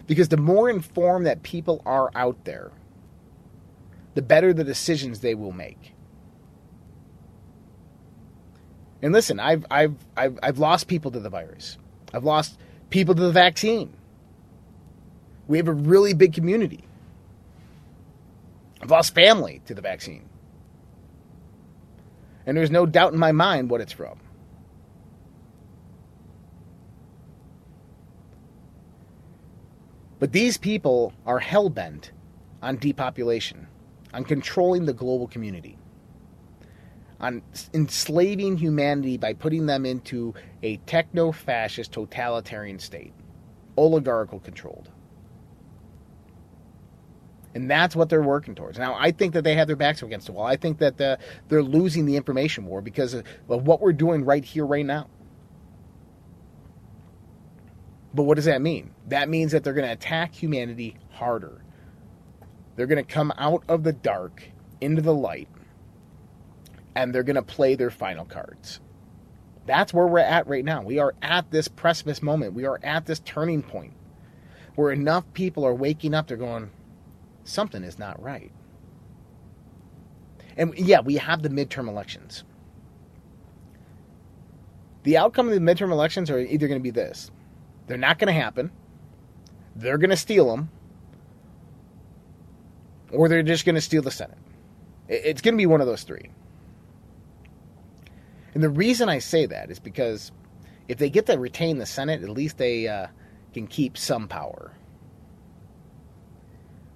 Because 0.07 0.29
the 0.29 0.37
more 0.37 0.69
informed 0.69 1.27
that 1.27 1.43
people 1.43 1.81
are 1.85 2.09
out 2.15 2.45
there, 2.45 2.71
the 4.15 4.21
better 4.23 4.51
the 4.51 4.63
decisions 4.63 5.19
they 5.19 5.35
will 5.35 5.51
make. 5.51 5.93
And 9.01 9.13
listen, 9.13 9.39
I've, 9.39 9.65
I've, 9.71 9.95
I've, 10.17 10.39
I've 10.43 10.59
lost 10.59 10.87
people 10.87 11.11
to 11.11 11.19
the 11.19 11.29
virus. 11.29 11.77
I've 12.13 12.23
lost 12.25 12.57
people 12.89 13.15
to 13.15 13.21
the 13.21 13.31
vaccine. 13.31 13.93
We 15.47 15.57
have 15.57 15.67
a 15.67 15.73
really 15.73 16.13
big 16.13 16.33
community. 16.33 16.83
I've 18.81 18.91
lost 18.91 19.13
family 19.13 19.61
to 19.65 19.73
the 19.73 19.81
vaccine. 19.81 20.27
And 22.45 22.57
there's 22.57 22.71
no 22.71 22.85
doubt 22.85 23.13
in 23.13 23.19
my 23.19 23.31
mind 23.31 23.69
what 23.69 23.81
it's 23.81 23.91
from. 23.91 24.19
But 30.19 30.33
these 30.33 30.57
people 30.57 31.13
are 31.25 31.39
hell 31.39 31.69
bent 31.69 32.11
on 32.61 32.77
depopulation, 32.77 33.67
on 34.13 34.25
controlling 34.25 34.85
the 34.85 34.93
global 34.93 35.27
community, 35.27 35.77
on 37.19 37.41
enslaving 37.73 38.57
humanity 38.57 39.17
by 39.17 39.33
putting 39.33 39.65
them 39.65 39.85
into 39.85 40.33
a 40.63 40.77
techno 40.85 41.31
fascist 41.31 41.91
totalitarian 41.91 42.79
state, 42.79 43.13
oligarchical 43.77 44.39
controlled. 44.39 44.89
And 47.55 47.69
that's 47.69 47.95
what 47.95 48.09
they're 48.09 48.21
working 48.21 48.55
towards. 48.55 48.77
Now, 48.77 48.95
I 48.97 49.11
think 49.11 49.33
that 49.33 49.43
they 49.43 49.55
have 49.55 49.67
their 49.67 49.75
backs 49.75 50.01
against 50.03 50.27
the 50.27 50.33
wall. 50.33 50.45
I 50.45 50.55
think 50.55 50.77
that 50.77 50.97
the, 50.97 51.17
they're 51.47 51.63
losing 51.63 52.05
the 52.05 52.15
information 52.15 52.65
war 52.65 52.81
because 52.81 53.15
of 53.15 53.23
what 53.47 53.81
we're 53.81 53.91
doing 53.91 54.23
right 54.23 54.45
here, 54.45 54.65
right 54.65 54.85
now. 54.85 55.07
But 58.13 58.23
what 58.23 58.35
does 58.35 58.45
that 58.45 58.61
mean? 58.61 58.91
That 59.07 59.29
means 59.29 59.51
that 59.51 59.63
they're 59.63 59.73
going 59.73 59.87
to 59.87 59.93
attack 59.93 60.33
humanity 60.33 60.97
harder. 61.11 61.63
They're 62.75 62.87
going 62.87 63.03
to 63.03 63.13
come 63.13 63.33
out 63.37 63.63
of 63.67 63.83
the 63.83 63.93
dark 63.93 64.43
into 64.79 65.01
the 65.01 65.13
light 65.13 65.49
and 66.95 67.13
they're 67.13 67.23
going 67.23 67.35
to 67.35 67.41
play 67.41 67.75
their 67.75 67.91
final 67.91 68.25
cards. 68.25 68.79
That's 69.65 69.93
where 69.93 70.07
we're 70.07 70.19
at 70.19 70.47
right 70.47 70.65
now. 70.65 70.81
We 70.81 70.99
are 70.99 71.13
at 71.21 71.51
this 71.51 71.67
precipice 71.67 72.21
moment. 72.21 72.53
We 72.53 72.65
are 72.65 72.79
at 72.83 73.05
this 73.05 73.19
turning 73.19 73.61
point 73.61 73.93
where 74.75 74.91
enough 74.91 75.25
people 75.33 75.65
are 75.65 75.75
waking 75.75 76.13
up. 76.13 76.27
They're 76.27 76.37
going, 76.37 76.71
something 77.43 77.83
is 77.83 77.99
not 77.99 78.21
right. 78.21 78.51
And 80.57 80.73
yeah, 80.77 81.01
we 81.01 81.17
have 81.17 81.41
the 81.41 81.49
midterm 81.49 81.87
elections. 81.87 82.43
The 85.03 85.17
outcome 85.17 85.47
of 85.47 85.53
the 85.53 85.59
midterm 85.59 85.91
elections 85.91 86.29
are 86.29 86.39
either 86.39 86.67
going 86.67 86.79
to 86.79 86.83
be 86.83 86.91
this 86.91 87.31
they're 87.87 87.97
not 87.97 88.19
going 88.19 88.27
to 88.27 88.39
happen, 88.39 88.71
they're 89.75 89.97
going 89.97 90.11
to 90.11 90.17
steal 90.17 90.51
them, 90.51 90.69
or 93.11 93.27
they're 93.27 93.41
just 93.41 93.65
going 93.65 93.75
to 93.75 93.81
steal 93.81 94.03
the 94.03 94.11
Senate. 94.11 94.37
It's 95.07 95.41
going 95.41 95.55
to 95.55 95.57
be 95.57 95.65
one 95.65 95.81
of 95.81 95.87
those 95.87 96.03
three. 96.03 96.29
And 98.59 98.63
the 98.65 98.69
reason 98.69 99.07
I 99.07 99.19
say 99.19 99.45
that 99.45 99.71
is 99.71 99.79
because 99.79 100.33
if 100.89 100.97
they 100.97 101.09
get 101.09 101.27
to 101.27 101.39
retain 101.39 101.77
the 101.77 101.85
Senate, 101.85 102.23
at 102.23 102.27
least 102.27 102.57
they 102.57 102.89
uh, 102.89 103.07
can 103.53 103.67
keep 103.67 103.97
some 103.97 104.27
power. 104.27 104.73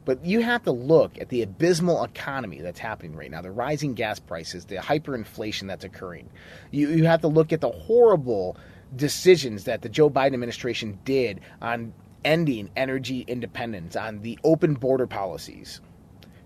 But 0.03 0.25
you 0.25 0.41
have 0.41 0.63
to 0.63 0.73
look 0.73 1.17
at 1.21 1.29
the 1.29 1.41
abysmal 1.41 2.03
economy 2.03 2.59
that's 2.59 2.79
happening 2.79 3.15
right 3.15 3.31
now, 3.31 3.41
the 3.41 3.49
rising 3.49 3.93
gas 3.93 4.19
prices, 4.19 4.65
the 4.65 4.75
hyperinflation 4.75 5.67
that's 5.67 5.85
occurring. 5.85 6.29
You, 6.71 6.89
you 6.89 7.05
have 7.05 7.21
to 7.21 7.29
look 7.29 7.53
at 7.53 7.61
the 7.61 7.71
horrible 7.71 8.57
decisions 8.93 9.63
that 9.63 9.83
the 9.83 9.87
Joe 9.87 10.09
Biden 10.09 10.33
administration 10.33 10.99
did 11.05 11.39
on 11.61 11.93
ending 12.25 12.71
energy 12.75 13.21
independence, 13.25 13.95
on 13.95 14.21
the 14.21 14.37
open 14.43 14.73
border 14.73 15.07
policies. 15.07 15.79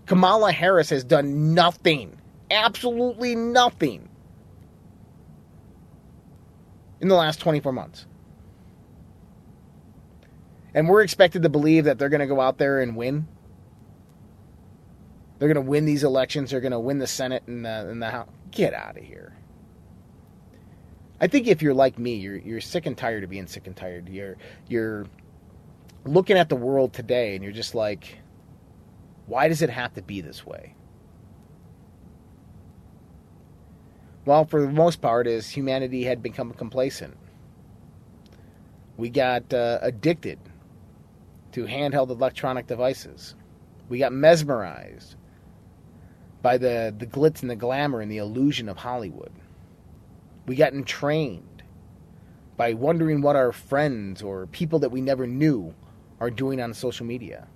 Kamala 0.06 0.52
Harris 0.52 0.90
has 0.90 1.02
done 1.02 1.54
nothing, 1.54 2.16
absolutely 2.52 3.34
nothing, 3.34 4.07
in 7.00 7.08
the 7.08 7.14
last 7.14 7.40
24 7.40 7.72
months. 7.72 8.06
And 10.74 10.88
we're 10.88 11.02
expected 11.02 11.42
to 11.42 11.48
believe 11.48 11.84
that 11.84 11.98
they're 11.98 12.08
going 12.08 12.20
to 12.20 12.26
go 12.26 12.40
out 12.40 12.58
there 12.58 12.80
and 12.80 12.96
win. 12.96 13.26
They're 15.38 15.52
going 15.52 15.64
to 15.64 15.70
win 15.70 15.84
these 15.86 16.04
elections. 16.04 16.50
They're 16.50 16.60
going 16.60 16.72
to 16.72 16.80
win 16.80 16.98
the 16.98 17.06
Senate 17.06 17.44
and 17.46 17.64
the, 17.64 17.88
and 17.88 18.02
the 18.02 18.10
House. 18.10 18.28
Get 18.50 18.74
out 18.74 18.96
of 18.96 19.04
here. 19.04 19.34
I 21.20 21.26
think 21.26 21.46
if 21.46 21.62
you're 21.62 21.74
like 21.74 21.98
me, 21.98 22.14
you're 22.14 22.36
you're 22.36 22.60
sick 22.60 22.86
and 22.86 22.96
tired 22.96 23.24
of 23.24 23.30
being 23.30 23.48
sick 23.48 23.66
and 23.66 23.74
tired. 23.76 24.08
You're 24.08 24.36
you're 24.68 25.06
looking 26.04 26.38
at 26.38 26.48
the 26.48 26.56
world 26.56 26.92
today 26.92 27.34
and 27.34 27.42
you're 27.42 27.52
just 27.52 27.74
like, 27.74 28.18
why 29.26 29.48
does 29.48 29.62
it 29.62 29.70
have 29.70 29.94
to 29.94 30.02
be 30.02 30.20
this 30.20 30.46
way? 30.46 30.74
Well, 34.28 34.44
for 34.44 34.60
the 34.60 34.70
most 34.70 35.00
part, 35.00 35.26
is 35.26 35.48
humanity 35.48 36.04
had 36.04 36.22
become 36.22 36.52
complacent. 36.52 37.16
We 38.98 39.08
got 39.08 39.54
uh, 39.54 39.78
addicted 39.80 40.38
to 41.52 41.64
handheld 41.64 42.10
electronic 42.10 42.66
devices. 42.66 43.34
We 43.88 43.98
got 43.98 44.12
mesmerized 44.12 45.16
by 46.42 46.58
the, 46.58 46.94
the 46.98 47.06
glitz 47.06 47.40
and 47.40 47.50
the 47.50 47.56
glamour 47.56 48.02
and 48.02 48.12
the 48.12 48.18
illusion 48.18 48.68
of 48.68 48.76
Hollywood. 48.76 49.32
We 50.44 50.56
got 50.56 50.74
entrained 50.74 51.62
by 52.58 52.74
wondering 52.74 53.22
what 53.22 53.34
our 53.34 53.50
friends 53.50 54.20
or 54.20 54.46
people 54.48 54.78
that 54.80 54.90
we 54.90 55.00
never 55.00 55.26
knew 55.26 55.74
are 56.20 56.28
doing 56.28 56.60
on 56.60 56.74
social 56.74 57.06
media. 57.06 57.48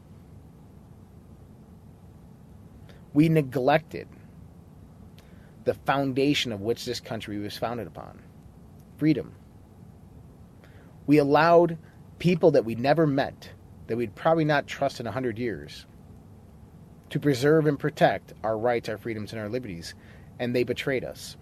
We 3.13 3.29
neglected 3.29 4.09
the 5.65 5.75
foundation 5.75 6.53
of 6.53 6.61
which 6.61 6.85
this 6.85 7.01
country 7.01 7.39
was 7.39 7.57
founded 7.57 7.87
upon 7.87 8.21
freedom. 8.99 9.35
We 11.07 11.19
allowed 11.19 11.79
people 12.19 12.53
that 12.53 12.65
we 12.65 12.77
never 12.77 13.07
met, 13.07 13.51
that 13.89 13.97
we'd 13.97 14.15
probably 14.15 14.45
not 14.45 14.67
trust 14.69 15.01
in 15.01 15.07
a 15.07 15.11
hundred 15.11 15.39
years, 15.39 15.87
to 17.11 17.19
preserve 17.19 17.67
and 17.67 17.79
protect 17.79 18.33
our 18.45 18.57
rights, 18.57 18.89
our 18.89 18.97
freedoms, 18.97 19.33
and 19.33 19.41
our 19.41 19.49
liberties, 19.49 19.95
and 20.39 20.55
they 20.55 20.63
betrayed 20.63 21.05
us. 21.05 21.37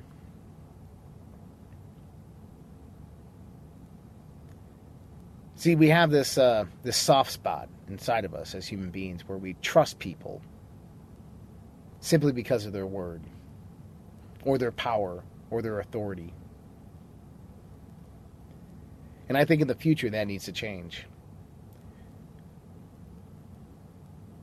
See, 5.55 5.77
we 5.77 5.91
have 5.91 6.11
this 6.11 6.39
uh, 6.39 6.65
this 6.83 6.97
soft 6.97 7.31
spot 7.31 7.69
inside 7.89 8.25
of 8.25 8.35
us 8.35 8.55
as 8.55 8.67
human 8.67 8.91
beings 8.91 9.29
where 9.29 9.37
we 9.37 9.53
trust 9.61 9.99
people 9.99 10.41
simply 12.01 12.33
because 12.33 12.65
of 12.65 12.73
their 12.73 12.87
word, 12.87 13.21
or 14.45 14.59
their 14.59 14.73
power, 14.73 15.23
or 15.51 15.63
their 15.63 15.81
authority. 15.81 16.33
And 19.29 19.37
I 19.39 19.45
think 19.45 19.63
in 19.63 19.69
the 19.69 19.75
future 19.75 20.11
that 20.11 20.27
needs 20.27 20.45
to 20.47 20.53
change. 20.53 21.07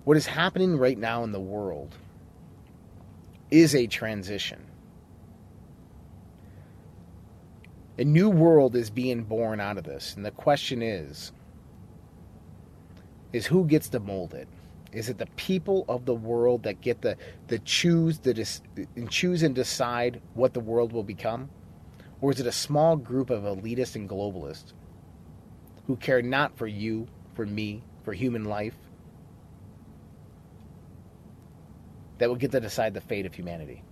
What 0.05 0.15
is 0.15 0.25
happening 0.25 0.77
right 0.77 0.97
now 0.97 1.25
in 1.25 1.33
the 1.33 1.39
world 1.39 1.97
is 3.51 3.75
a 3.75 3.87
transition. 3.87 4.63
A 7.97 8.03
new 8.03 8.29
world 8.29 8.75
is 8.75 8.89
being 8.89 9.23
born 9.23 9.59
out 9.59 9.77
of 9.77 9.83
this. 9.83 10.15
And 10.15 10.25
the 10.25 10.31
question 10.31 10.81
is 10.81 11.31
is 13.33 13.45
who 13.45 13.65
gets 13.65 13.89
to 13.89 13.99
mold 13.99 14.33
it? 14.33 14.47
Is 14.97 15.09
it 15.09 15.19
the 15.19 15.27
people 15.35 15.85
of 15.87 16.05
the 16.05 16.15
world 16.15 16.63
that 16.63 16.81
get 16.81 17.03
the, 17.03 17.17
the 17.49 17.59
choose 17.59 18.17
the 18.17 18.31
and 18.95 19.11
choose 19.11 19.43
and 19.43 19.53
decide 19.53 20.19
what 20.33 20.55
the 20.55 20.59
world 20.59 20.91
will 20.91 21.03
become? 21.03 21.51
Or 22.19 22.31
is 22.31 22.39
it 22.39 22.47
a 22.47 22.51
small 22.51 22.95
group 22.95 23.29
of 23.29 23.43
elitists 23.43 23.95
and 23.95 24.09
globalists 24.09 24.73
who 25.85 25.97
care 25.97 26.23
not 26.23 26.57
for 26.57 26.65
you, 26.65 27.07
for 27.35 27.45
me, 27.45 27.83
for 28.03 28.11
human 28.11 28.45
life, 28.45 28.73
that 32.17 32.27
will 32.27 32.35
get 32.35 32.49
to 32.53 32.59
decide 32.59 32.95
the 32.95 33.01
fate 33.01 33.27
of 33.27 33.35
humanity? 33.35 33.83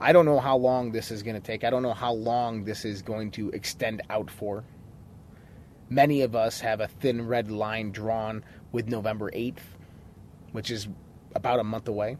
I 0.00 0.12
don't 0.12 0.24
know 0.24 0.40
how 0.40 0.56
long 0.56 0.90
this 0.90 1.12
is 1.12 1.22
going 1.22 1.36
to 1.36 1.40
take. 1.40 1.62
I 1.62 1.70
don't 1.70 1.84
know 1.84 1.94
how 1.94 2.12
long 2.12 2.64
this 2.64 2.84
is 2.84 3.02
going 3.02 3.30
to 3.32 3.50
extend 3.50 4.02
out 4.10 4.32
for 4.32 4.64
many 5.94 6.22
of 6.22 6.34
us 6.34 6.60
have 6.60 6.80
a 6.80 6.88
thin 6.88 7.26
red 7.26 7.50
line 7.50 7.92
drawn 7.92 8.44
with 8.72 8.88
November 8.88 9.30
8th, 9.30 9.62
which 10.52 10.70
is 10.70 10.88
about 11.34 11.60
a 11.60 11.64
month 11.64 11.88
away. 11.88 12.16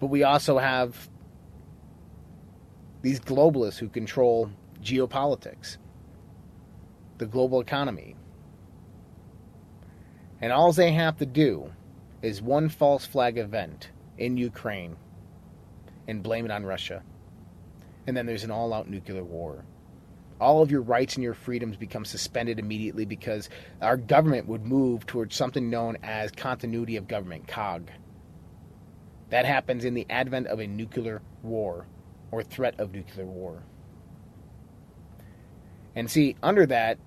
But 0.00 0.08
we 0.08 0.24
also 0.24 0.58
have 0.58 1.08
these 3.02 3.20
globalists 3.20 3.78
who 3.78 3.88
control 3.88 4.50
geopolitics, 4.82 5.76
the 7.18 7.26
global 7.26 7.60
economy. 7.60 8.16
And 10.40 10.52
all 10.52 10.72
they 10.72 10.92
have 10.92 11.18
to 11.18 11.26
do 11.26 11.72
is 12.20 12.42
one 12.42 12.68
false 12.68 13.06
flag 13.06 13.38
event 13.38 13.90
in 14.18 14.36
Ukraine 14.36 14.96
and 16.08 16.22
blame 16.22 16.44
it 16.44 16.50
on 16.50 16.64
Russia. 16.64 17.02
And 18.06 18.16
then 18.16 18.26
there's 18.26 18.44
an 18.44 18.50
all 18.50 18.72
out 18.72 18.88
nuclear 18.88 19.24
war. 19.24 19.64
All 20.40 20.62
of 20.62 20.70
your 20.70 20.82
rights 20.82 21.14
and 21.14 21.22
your 21.22 21.34
freedoms 21.34 21.76
become 21.76 22.04
suspended 22.04 22.58
immediately 22.58 23.04
because 23.04 23.48
our 23.80 23.96
government 23.96 24.48
would 24.48 24.66
move 24.66 25.06
towards 25.06 25.36
something 25.36 25.70
known 25.70 25.98
as 26.02 26.32
continuity 26.32 26.96
of 26.96 27.06
government, 27.06 27.46
COG. 27.46 27.90
That 29.30 29.46
happens 29.46 29.84
in 29.84 29.94
the 29.94 30.06
advent 30.10 30.48
of 30.48 30.58
a 30.58 30.66
nuclear 30.66 31.22
war 31.42 31.86
or 32.32 32.42
threat 32.42 32.80
of 32.80 32.92
nuclear 32.92 33.26
war. 33.26 33.62
And 35.94 36.10
see, 36.10 36.36
under 36.42 36.66
that, 36.66 36.98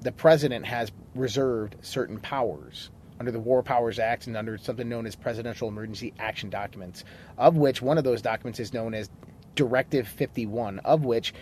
the 0.00 0.12
president 0.12 0.66
has 0.66 0.92
reserved 1.14 1.76
certain 1.80 2.18
powers 2.18 2.90
under 3.20 3.30
the 3.30 3.38
War 3.38 3.62
Powers 3.62 4.00
Act 4.00 4.26
and 4.26 4.36
under 4.36 4.58
something 4.58 4.88
known 4.88 5.06
as 5.06 5.14
Presidential 5.14 5.68
Emergency 5.68 6.12
Action 6.18 6.50
Documents, 6.50 7.04
of 7.38 7.56
which 7.56 7.80
one 7.80 7.96
of 7.96 8.04
those 8.04 8.20
documents 8.20 8.58
is 8.58 8.72
known 8.72 8.94
as 8.94 9.10
Directive 9.54 10.08
51, 10.08 10.78
of 10.80 11.04
which, 11.04 11.34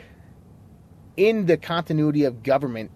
in 1.16 1.46
the 1.46 1.56
continuity 1.56 2.24
of 2.24 2.42
government 2.42 2.90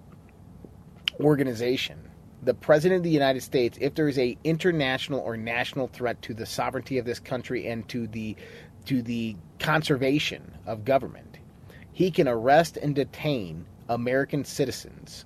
organization, 1.20 2.10
the 2.42 2.54
President 2.54 2.98
of 2.98 3.04
the 3.04 3.10
United 3.10 3.42
States, 3.42 3.78
if 3.80 3.94
there 3.94 4.08
is 4.08 4.18
a 4.18 4.36
international 4.44 5.20
or 5.20 5.36
national 5.36 5.88
threat 5.88 6.20
to 6.22 6.34
the 6.34 6.46
sovereignty 6.46 6.98
of 6.98 7.06
this 7.06 7.20
country 7.20 7.66
and 7.66 7.88
to 7.88 8.06
the 8.06 8.36
to 8.86 9.00
the 9.00 9.34
conservation 9.58 10.52
of 10.66 10.84
government, 10.84 11.38
he 11.92 12.10
can 12.10 12.28
arrest 12.28 12.76
and 12.76 12.94
detain 12.94 13.64
American 13.88 14.44
citizens, 14.44 15.24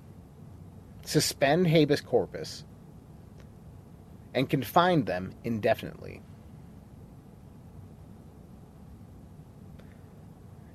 suspend 1.03 1.67
habeas 1.67 1.99
corpus, 1.99 2.63
and 4.33 4.49
confine 4.49 5.03
them 5.03 5.33
indefinitely. 5.43 6.21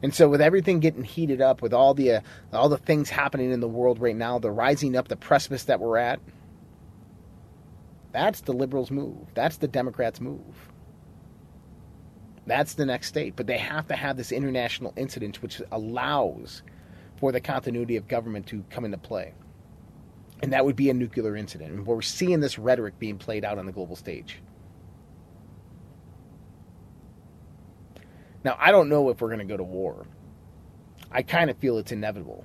And 0.04 0.14
so, 0.14 0.28
with 0.28 0.42
everything 0.42 0.80
getting 0.80 1.02
heated 1.02 1.40
up, 1.40 1.62
with 1.62 1.72
all 1.72 1.94
the 1.94 2.12
uh, 2.12 2.20
all 2.52 2.68
the 2.68 2.76
things 2.76 3.08
happening 3.08 3.50
in 3.50 3.60
the 3.60 3.66
world 3.66 3.98
right 3.98 4.14
now, 4.14 4.38
the 4.38 4.50
rising 4.50 4.96
up, 4.96 5.08
the 5.08 5.16
precipice 5.16 5.64
that 5.64 5.80
we're 5.80 5.96
at, 5.96 6.20
that's 8.12 8.42
the 8.42 8.52
liberals' 8.52 8.90
move. 8.90 9.26
That's 9.32 9.56
the 9.56 9.66
Democrats' 9.66 10.20
move. 10.20 10.68
That's 12.46 12.74
the 12.74 12.84
next 12.84 13.08
state. 13.08 13.34
But 13.34 13.46
they 13.46 13.56
have 13.56 13.88
to 13.88 13.96
have 13.96 14.18
this 14.18 14.30
international 14.30 14.92
incident, 14.94 15.40
which 15.40 15.62
allows 15.72 16.62
for 17.16 17.32
the 17.32 17.40
continuity 17.40 17.96
of 17.96 18.06
government 18.06 18.46
to 18.48 18.62
come 18.68 18.84
into 18.84 18.98
play 18.98 19.32
and 20.42 20.52
that 20.52 20.66
would 20.66 20.76
be 20.76 20.90
a 20.90 20.94
nuclear 20.94 21.36
incident. 21.36 21.72
And 21.72 21.86
we're 21.86 22.02
seeing 22.02 22.40
this 22.40 22.58
rhetoric 22.58 22.98
being 22.98 23.16
played 23.16 23.46
out 23.46 23.58
on 23.58 23.64
the 23.64 23.72
global 23.72 23.96
stage. 23.96 24.42
Now, 28.44 28.56
I 28.60 28.70
don't 28.70 28.90
know 28.90 29.08
if 29.08 29.20
we're 29.20 29.28
going 29.28 29.38
to 29.40 29.44
go 29.46 29.56
to 29.56 29.64
war. 29.64 30.06
I 31.10 31.22
kind 31.22 31.50
of 31.50 31.56
feel 31.56 31.78
it's 31.78 31.92
inevitable. 31.92 32.44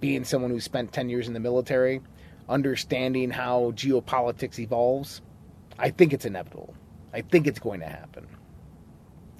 Being 0.00 0.24
someone 0.24 0.50
who 0.50 0.60
spent 0.60 0.92
10 0.92 1.08
years 1.08 1.28
in 1.28 1.34
the 1.34 1.40
military, 1.40 2.00
understanding 2.48 3.30
how 3.30 3.72
geopolitics 3.76 4.58
evolves, 4.58 5.22
I 5.78 5.90
think 5.90 6.12
it's 6.12 6.24
inevitable. 6.24 6.74
I 7.14 7.22
think 7.22 7.46
it's 7.46 7.58
going 7.60 7.80
to 7.80 7.86
happen. 7.86 8.26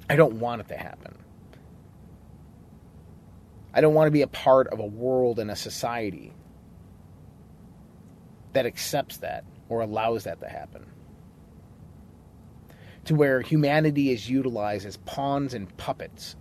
I 0.09 0.17
don't 0.17 0.39
want 0.39 0.61
it 0.61 0.69
to 0.69 0.77
happen. 0.77 1.17
I 3.75 3.81
don't 3.81 3.95
want 3.95 4.07
to 4.07 4.13
be 4.13 4.23
a 4.23 4.29
part 4.29 4.69
of 4.69 4.79
a 4.79 4.87
world 4.87 5.39
and 5.39 5.51
a 5.51 5.57
society 5.57 6.33
that 8.53 8.65
accepts 8.65 9.19
that 9.19 9.45
or 9.69 9.81
allows 9.81 10.25
that 10.25 10.41
to 10.41 10.49
happen. 10.49 10.87
To 13.07 13.15
where 13.15 13.41
humanity 13.41 14.11
is 14.11 14.29
utilized 14.29 14.87
as 14.87 14.97
pawns 14.99 15.55
and 15.55 15.75
puppets 15.77 16.37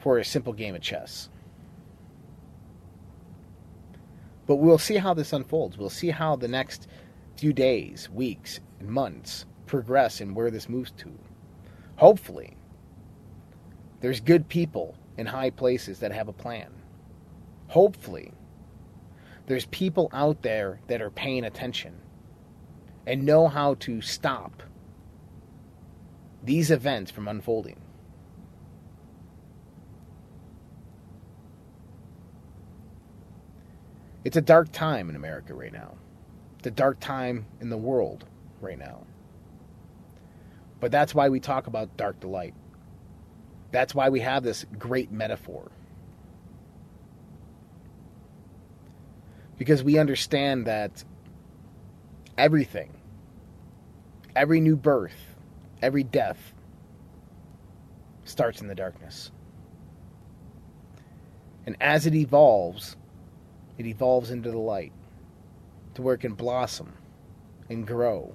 for 0.00 0.18
a 0.18 0.24
simple 0.24 0.52
game 0.52 0.74
of 0.74 0.82
chess. 0.82 1.28
But 4.46 4.56
we'll 4.56 4.78
see 4.78 4.96
how 4.96 5.14
this 5.14 5.32
unfolds. 5.32 5.78
We'll 5.78 5.88
see 5.88 6.10
how 6.10 6.36
the 6.36 6.48
next 6.48 6.88
few 7.36 7.52
days, 7.52 8.10
weeks, 8.10 8.60
and 8.80 8.88
months 8.88 9.46
progress 9.66 10.20
and 10.20 10.36
where 10.36 10.50
this 10.50 10.68
moves 10.68 10.90
to. 10.98 11.10
Hopefully, 11.96 12.56
there's 14.00 14.20
good 14.20 14.48
people 14.48 14.96
in 15.16 15.26
high 15.26 15.50
places 15.50 16.00
that 16.00 16.12
have 16.12 16.28
a 16.28 16.32
plan. 16.32 16.70
Hopefully, 17.68 18.32
there's 19.46 19.66
people 19.66 20.10
out 20.12 20.42
there 20.42 20.80
that 20.88 21.00
are 21.00 21.10
paying 21.10 21.44
attention 21.44 21.94
and 23.06 23.24
know 23.24 23.48
how 23.48 23.74
to 23.74 24.00
stop 24.00 24.62
these 26.42 26.70
events 26.70 27.10
from 27.10 27.28
unfolding. 27.28 27.80
It's 34.24 34.36
a 34.36 34.42
dark 34.42 34.72
time 34.72 35.10
in 35.10 35.16
America 35.16 35.54
right 35.54 35.72
now. 35.72 35.96
It's 36.58 36.66
a 36.66 36.70
dark 36.70 36.98
time 37.00 37.46
in 37.60 37.68
the 37.68 37.76
world 37.76 38.24
right 38.60 38.78
now. 38.78 39.04
But 40.80 40.90
that's 40.90 41.14
why 41.14 41.28
we 41.28 41.40
talk 41.40 41.66
about 41.66 41.96
dark 41.96 42.20
to 42.20 42.28
light. 42.28 42.54
That's 43.70 43.94
why 43.94 44.08
we 44.08 44.20
have 44.20 44.42
this 44.42 44.64
great 44.78 45.10
metaphor. 45.10 45.70
because 49.58 49.82
we 49.82 49.98
understand 49.98 50.66
that 50.66 51.04
everything, 52.36 52.92
every 54.34 54.60
new 54.60 54.76
birth, 54.76 55.36
every 55.82 56.02
death 56.02 56.54
starts 58.24 58.60
in 58.60 58.68
the 58.68 58.74
darkness. 58.74 59.30
And 61.66 61.76
as 61.80 62.06
it 62.06 62.14
evolves, 62.14 62.96
it 63.78 63.86
evolves 63.86 64.30
into 64.30 64.50
the 64.50 64.58
light 64.58 64.92
to 65.94 66.02
where 66.02 66.14
it 66.14 66.20
can 66.20 66.34
blossom 66.34 66.92
and 67.70 67.86
grow 67.86 68.34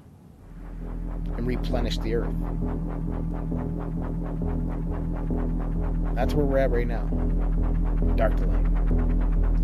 and 1.37 1.45
replenish 1.45 1.97
the 1.99 2.15
earth. 2.15 2.33
That's 6.15 6.33
where 6.33 6.45
we're 6.45 6.57
at 6.57 6.71
right 6.71 6.87
now. 6.87 7.05
Dark 8.15 8.35
to 8.37 8.45
light. 8.45 9.58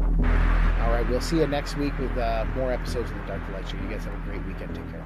All 0.82 0.92
right, 0.92 1.08
we'll 1.10 1.22
see 1.22 1.38
you 1.38 1.48
next 1.48 1.78
week 1.78 1.98
with 1.98 2.16
uh, 2.18 2.46
more 2.56 2.72
episodes 2.72 3.10
of 3.12 3.18
the 3.18 3.24
Dark 3.26 3.42
Light 3.54 3.68
Show. 3.68 3.78
You 3.78 3.90
guys 3.90 4.06
have 4.06 4.14
a 4.14 4.18
great 4.30 4.46
weekend. 4.46 4.76
Take 4.76 4.92
care. 4.92 5.04